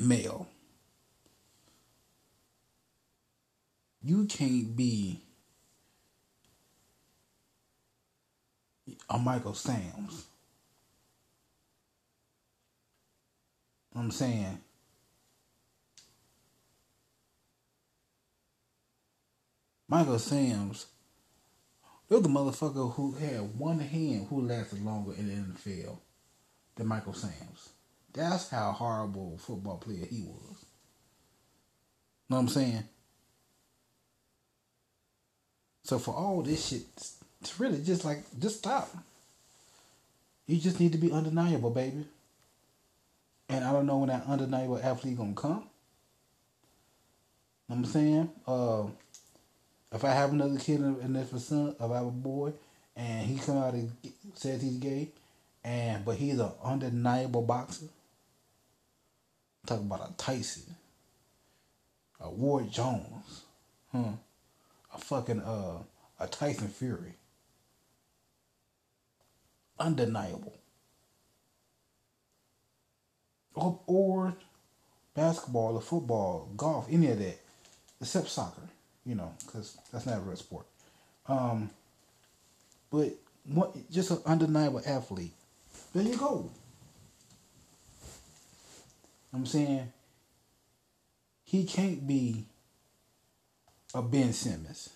[0.00, 0.48] male.
[4.02, 5.20] You can't be
[9.08, 10.26] a Michael Sam's.
[13.94, 14.60] I'm saying
[19.88, 20.86] Michael Sam's
[22.08, 25.98] was the motherfucker who had one hand who lasted longer in the NFL
[26.76, 27.70] than Michael Sam's.
[28.12, 30.64] That's how horrible football player he was.
[32.28, 32.84] Know what I'm saying?
[35.82, 36.84] So for all this shit,
[37.40, 38.90] it's really just like just stop.
[40.46, 42.04] You just need to be undeniable, baby.
[43.48, 45.64] And I don't know when that undeniable athlete gonna come.
[47.70, 48.84] I'm saying, uh,
[49.92, 52.52] if I have another kid and if a son, if I have a boy,
[52.96, 53.92] and he come out and
[54.34, 55.08] says he's gay,
[55.64, 57.86] and but he's an undeniable boxer.
[59.66, 60.74] Talk about a Tyson,
[62.20, 63.42] a Ward Jones,
[63.92, 64.12] huh?
[64.94, 65.82] A fucking uh,
[66.18, 67.17] a Tyson Fury.
[69.80, 70.54] Undeniable
[73.58, 74.34] or, or
[75.14, 77.38] basketball or football, golf, any of that,
[78.00, 78.62] except soccer,
[79.04, 80.66] you know, because that's not a real sport.
[81.26, 81.70] Um,
[82.90, 83.14] but
[83.44, 85.32] what, just an undeniable athlete.
[85.94, 86.50] There you go.
[89.32, 89.92] I'm saying
[91.44, 92.46] he can't be
[93.94, 94.90] a Ben Simmons.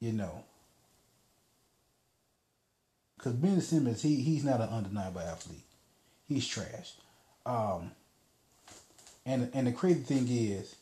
[0.00, 0.44] You know.
[3.18, 5.64] Because Ben Simmons, he, he's not an undeniable athlete
[6.28, 6.94] he's trash.
[7.46, 7.92] Um,
[9.24, 10.76] and and the crazy thing is,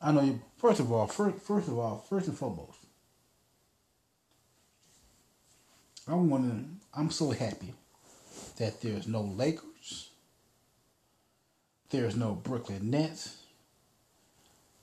[0.00, 0.40] I know you.
[0.58, 2.78] First of all, first first of all, first and foremost,
[6.06, 6.76] I'm wondering.
[6.94, 7.74] I'm so happy
[8.58, 10.10] that there's no Lakers.
[11.90, 13.36] There's no Brooklyn Nets.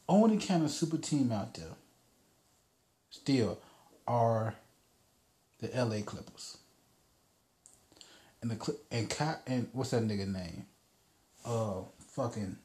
[0.07, 1.73] Only kind of super team out there
[3.09, 3.59] still
[4.07, 4.55] are
[5.59, 6.57] the LA Clippers
[8.41, 10.65] and the clip and Cat and what's that nigga name?
[11.43, 12.57] Uh, fucking.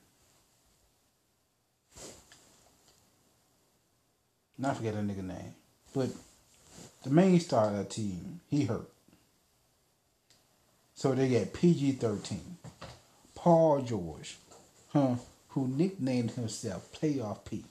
[4.58, 5.54] Not forget that nigga name,
[5.94, 6.10] but
[7.02, 8.90] the main star of that team he hurt.
[10.94, 12.58] So they got PG thirteen,
[13.34, 14.36] Paul George,
[14.92, 15.14] huh?
[15.48, 17.64] Who nicknamed himself Playoff P.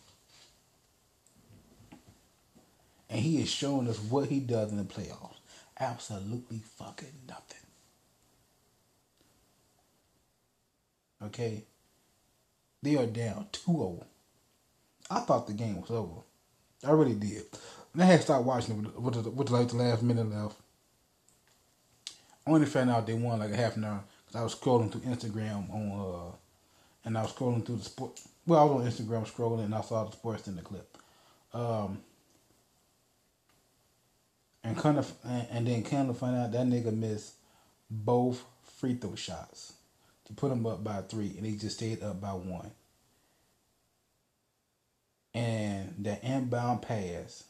[3.10, 5.38] And he is showing us what he does in the playoffs.
[5.80, 7.58] Absolutely fucking nothing.
[11.24, 11.64] Okay.
[12.82, 14.04] They are down 2-0.
[15.10, 16.22] I thought the game was over.
[16.86, 17.44] I really did.
[17.94, 20.56] And I had to start watching it with, with, with like the last minute left.
[22.46, 24.92] I only found out they won like a half an hour because I was scrolling
[24.92, 26.36] through Instagram on uh,
[27.06, 28.20] and I was scrolling through the sport.
[28.46, 30.98] Well, I was on Instagram scrolling, and I saw the sports in the clip.
[31.54, 32.00] Um,
[34.70, 35.12] and kind of,
[35.52, 37.34] and, then kind of find out that nigga missed
[37.90, 38.46] both
[38.78, 39.74] free throw shots
[40.26, 42.70] to put him up by three, and he just stayed up by one.
[45.34, 47.46] And the inbound pass.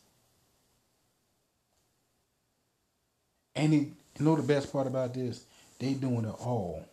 [3.53, 5.43] And he, you know the best part about this?
[5.77, 6.85] They doing it all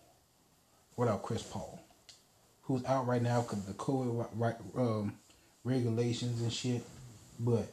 [0.97, 1.81] without Chris Paul,
[2.63, 5.15] who's out right now because of the COVID right, um,
[5.63, 6.83] regulations and shit.
[7.39, 7.69] But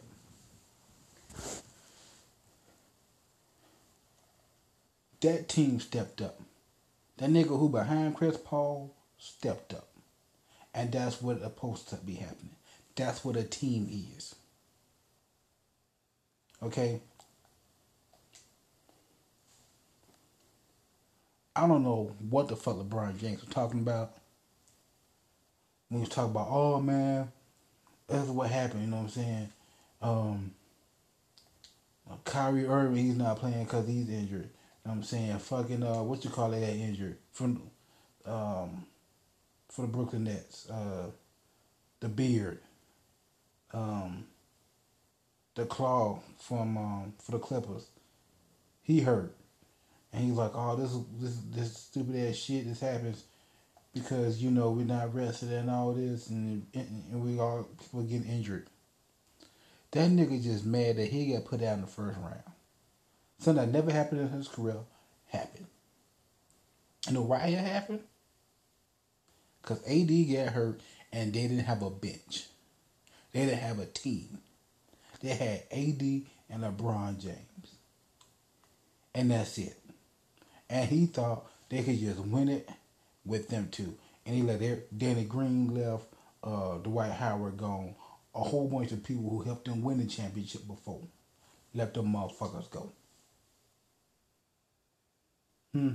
[5.23, 6.39] that team stepped up.
[7.17, 9.87] That nigga who behind Chris Paul stepped up.
[10.73, 12.55] And that's what supposed to be happening.
[12.95, 14.35] That's what a team is.
[16.61, 16.99] Okay?
[21.55, 24.11] I don't know what the fuck LeBron James was talking about.
[25.89, 27.31] When he was talking about, oh man,
[28.07, 29.49] that's what happened, you know what I'm saying?
[30.01, 30.51] Um,
[32.25, 34.49] Kyrie Irving, he's not playing because he's injured.
[34.85, 35.37] I'm saying?
[35.39, 37.17] Fucking, uh, what you call it, that injured?
[37.31, 37.61] From,
[38.25, 38.85] um,
[39.69, 40.69] for the Brooklyn Nets.
[40.69, 41.11] Uh,
[41.99, 42.59] the beard.
[43.73, 44.25] Um,
[45.55, 47.87] the claw from, um, for the Clippers.
[48.81, 49.35] He hurt.
[50.13, 52.67] And he's like, oh, this this this stupid ass shit.
[52.67, 53.23] This happens
[53.93, 58.27] because you know we're not rested and all this, and and we all people getting
[58.27, 58.67] injured.
[59.91, 62.43] That nigga just mad that he got put out in the first round.
[63.43, 64.77] Something that never happened in his career
[65.27, 65.67] happened.
[67.07, 68.01] You know why it happened?
[69.61, 70.81] Because AD got hurt
[71.11, 72.47] and they didn't have a bench.
[73.31, 74.39] They didn't have a team.
[75.21, 76.01] They had AD
[76.49, 77.75] and LeBron James.
[79.15, 79.77] And that's it
[80.73, 82.67] and he thought they could just win it
[83.25, 83.93] with them too.
[84.25, 86.05] And he let Danny Green left,
[86.43, 87.95] uh, Dwight Howard gone,
[88.33, 91.01] a whole bunch of people who helped them win the championship before
[91.75, 92.91] let them motherfuckers go.
[95.73, 95.93] Hmm.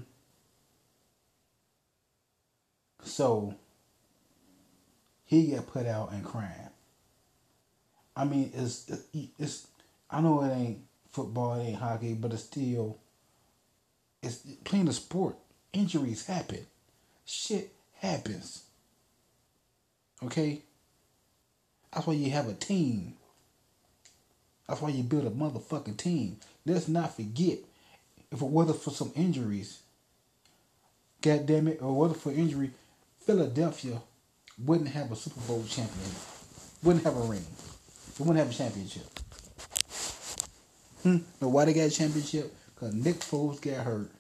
[3.03, 3.55] So
[5.25, 6.71] he got put out and crying.
[8.17, 8.91] I mean, it's
[9.39, 9.69] it's.
[10.11, 12.99] I know it ain't football, it ain't hockey, but it's still
[14.23, 15.37] it's playing the sport.
[15.73, 16.67] Injuries happen.
[17.25, 18.65] Shit happens.
[20.23, 20.63] Okay?
[21.93, 23.15] That's why you have a team.
[24.69, 26.39] That's why you build a motherfucking team.
[26.67, 27.59] Let's not forget,
[28.31, 29.81] if it wasn't for some injuries,
[31.23, 32.71] God damn it, or wasn't for injury,
[33.21, 34.01] Philadelphia
[34.59, 36.11] wouldn't have a Super Bowl champion.
[36.83, 37.45] Wouldn't have a ring.
[38.17, 39.07] They wouldn't have a championship.
[41.03, 41.19] Hmm.
[41.41, 42.55] But why they got a championship?
[42.75, 44.11] Because Nick Foles got hurt.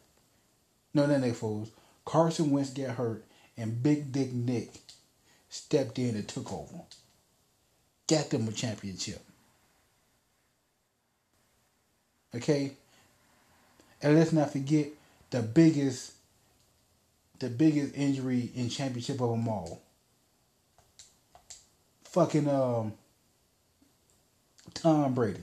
[0.94, 1.70] No, not Nick Foles.
[2.04, 3.24] Carson Wentz got hurt.
[3.56, 4.70] And Big Dick Nick
[5.48, 6.82] stepped in and took over.
[8.06, 9.20] Got them a championship.
[12.34, 12.72] Okay?
[14.02, 14.88] And let's not forget
[15.30, 16.12] the biggest
[17.38, 19.82] the biggest injury in championship of them all.
[22.04, 22.92] Fucking um
[24.74, 25.40] Tom Brady.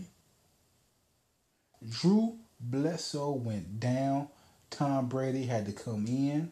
[1.88, 4.30] Drew Bledsoe went down.
[4.70, 6.52] Tom Brady had to come in.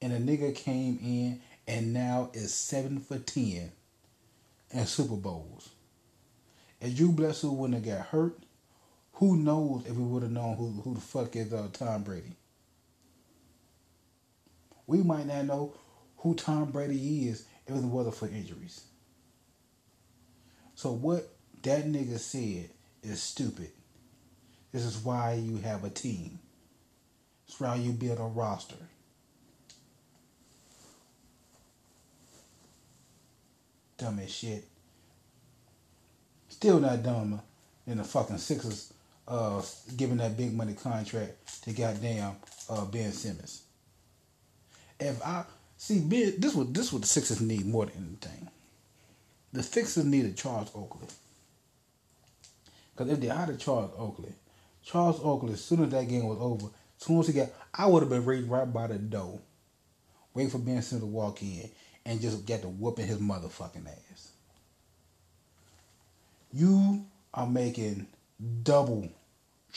[0.00, 3.72] And a nigga came in and now is seven for ten
[4.70, 5.70] in Super Bowls.
[6.80, 8.38] If Drew Bledsoe wouldn't have got hurt,
[9.16, 12.36] who knows if we would have known who, who the fuck is uh, Tom Brady.
[14.86, 15.74] We might not know
[16.18, 18.82] who Tom Brady is if it wasn't for injuries.
[20.74, 21.30] So what
[21.62, 22.68] that nigga said
[23.02, 23.70] is stupid.
[24.70, 26.38] This is why you have a team.
[27.48, 28.76] It's why you build a roster.
[33.96, 34.64] Dumb as shit.
[36.50, 37.40] Still not dumber
[37.86, 38.92] than the fucking Sixers
[39.28, 39.62] uh,
[39.96, 42.36] giving that big money contract to goddamn
[42.70, 43.62] uh, Ben Simmons.
[44.98, 45.44] If I
[45.76, 48.48] see Ben, this what this what the Sixers need more than anything.
[49.52, 51.08] The Sixers needed Charles Oakley.
[52.94, 54.32] Because if they had a Charles Oakley,
[54.82, 57.86] Charles Oakley, as soon as that game was over, as soon as he got, I
[57.86, 59.38] would have been right, right by the door,
[60.32, 61.70] waiting for Ben Simmons to walk in
[62.06, 64.30] and just get to whooping his motherfucking ass.
[66.52, 67.04] You
[67.34, 68.06] are making
[68.62, 69.10] double,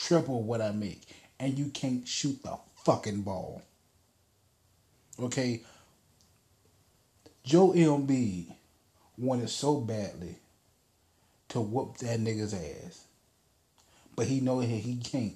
[0.00, 1.02] triple what I make,
[1.38, 3.62] and you can't shoot the fucking ball.
[5.20, 5.62] Okay?
[7.44, 8.54] Joe Embiid
[9.18, 10.36] wanted so badly
[11.48, 13.04] to whoop that nigga's ass
[14.20, 15.32] but he know he can't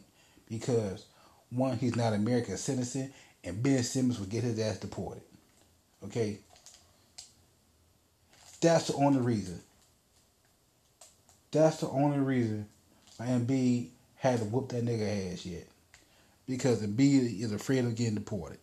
[0.47, 1.07] because
[1.49, 3.11] one, he's not American citizen,
[3.43, 5.23] and Ben Simmons would get his ass deported.
[6.05, 6.37] Okay?
[8.61, 9.59] That's the only reason.
[11.51, 12.69] That's the only reason
[13.19, 13.89] Embiid
[14.25, 15.67] had to whoop that nigga ass yet.
[16.47, 18.59] Because Embiid is afraid of getting deported.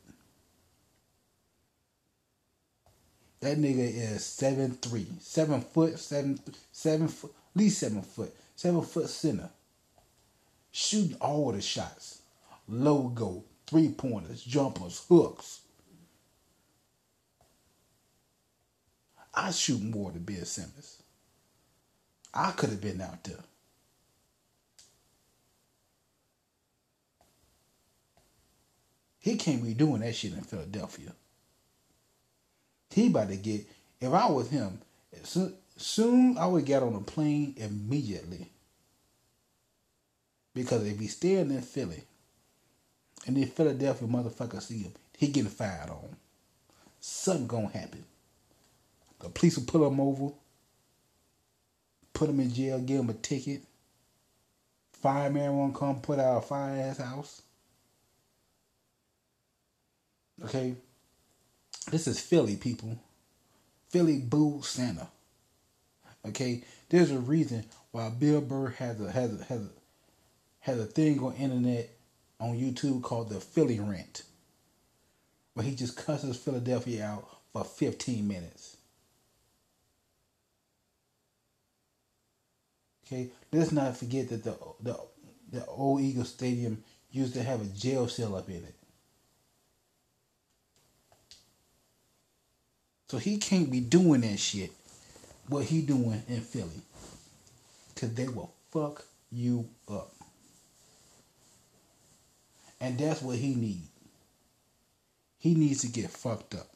[3.42, 6.40] That nigga is seven three, seven foot, seven
[6.72, 9.50] seven foot, at least seven foot, seven foot center.
[10.72, 12.22] Shooting all the shots,
[12.68, 15.62] logo, three pointers, jumpers, hooks.
[19.34, 21.04] I shoot more than Ben Simmons.
[22.34, 23.44] I could have been out there.
[29.22, 31.14] He can't be doing that shit in Philadelphia.
[32.90, 33.66] He about to get.
[34.02, 34.82] If I was him,
[35.78, 38.50] soon, I would get on a plane immediately.
[40.54, 42.04] Because if he's staying in Philly,
[43.28, 46.18] and then Philadelphia motherfucker see him, he getting fired on.
[47.00, 48.04] Something gonna happen.
[49.20, 50.34] The police will pull him over,
[52.12, 53.62] put him in jail, give him a ticket.
[54.94, 57.44] Fireman won't come put out a fire ass house.
[60.44, 60.76] Okay?
[61.92, 62.98] This is Philly, people.
[63.90, 65.08] Philly boo Santa.
[66.28, 66.64] Okay?
[66.90, 69.70] There's a reason why Bill Burr has a has a has a
[70.62, 71.90] has a thing on internet
[72.40, 74.24] on YouTube called the Philly Rant.
[75.54, 78.78] Where he just cusses Philadelphia out for 15 minutes.
[83.06, 85.00] Okay, let's not forget that the the
[85.52, 88.76] the old Eagle Stadium used to have a jail cell up in it.
[93.12, 94.72] So he can't be doing that shit.
[95.50, 96.82] What he doing in Philly.
[97.94, 100.14] Cause they will fuck you up.
[102.80, 103.82] And that's what he need.
[105.40, 106.70] He needs to get fucked up.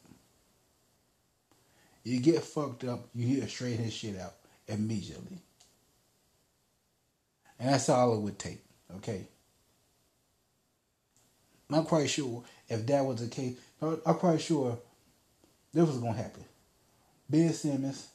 [2.04, 4.34] You get fucked up, you hear straighten his shit out
[4.68, 5.38] immediately.
[7.58, 8.62] And that's all it would take,
[8.96, 9.26] okay?
[11.70, 13.56] I'm not quite sure if that was the case.
[13.80, 14.76] I'm quite sure
[15.76, 16.42] this was gonna happen.
[17.28, 18.08] Ben Simmons,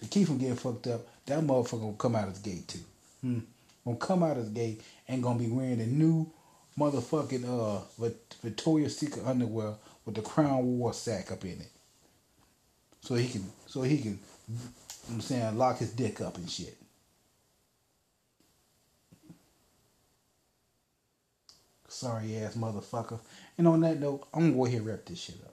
[0.00, 2.80] to keep from getting fucked up, that motherfucker gonna come out of the gate too.
[3.20, 3.38] Hmm.
[3.84, 6.28] Gonna come out of the gate and gonna be wearing the new
[6.76, 8.08] motherfucking uh
[8.42, 9.74] Victoria's Secret underwear
[10.04, 11.70] with the Crown War sack up in it.
[13.02, 14.18] So he can so he can
[15.08, 16.76] I'm saying lock his dick up and shit.
[21.86, 23.20] Sorry ass motherfucker.
[23.56, 25.51] And on that note, I'm gonna go ahead and wrap this shit up.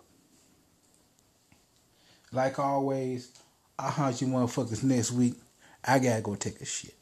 [2.32, 3.32] Like always,
[3.78, 5.36] I'll hunt you motherfuckers next week.
[5.84, 6.99] I gotta go take a shit.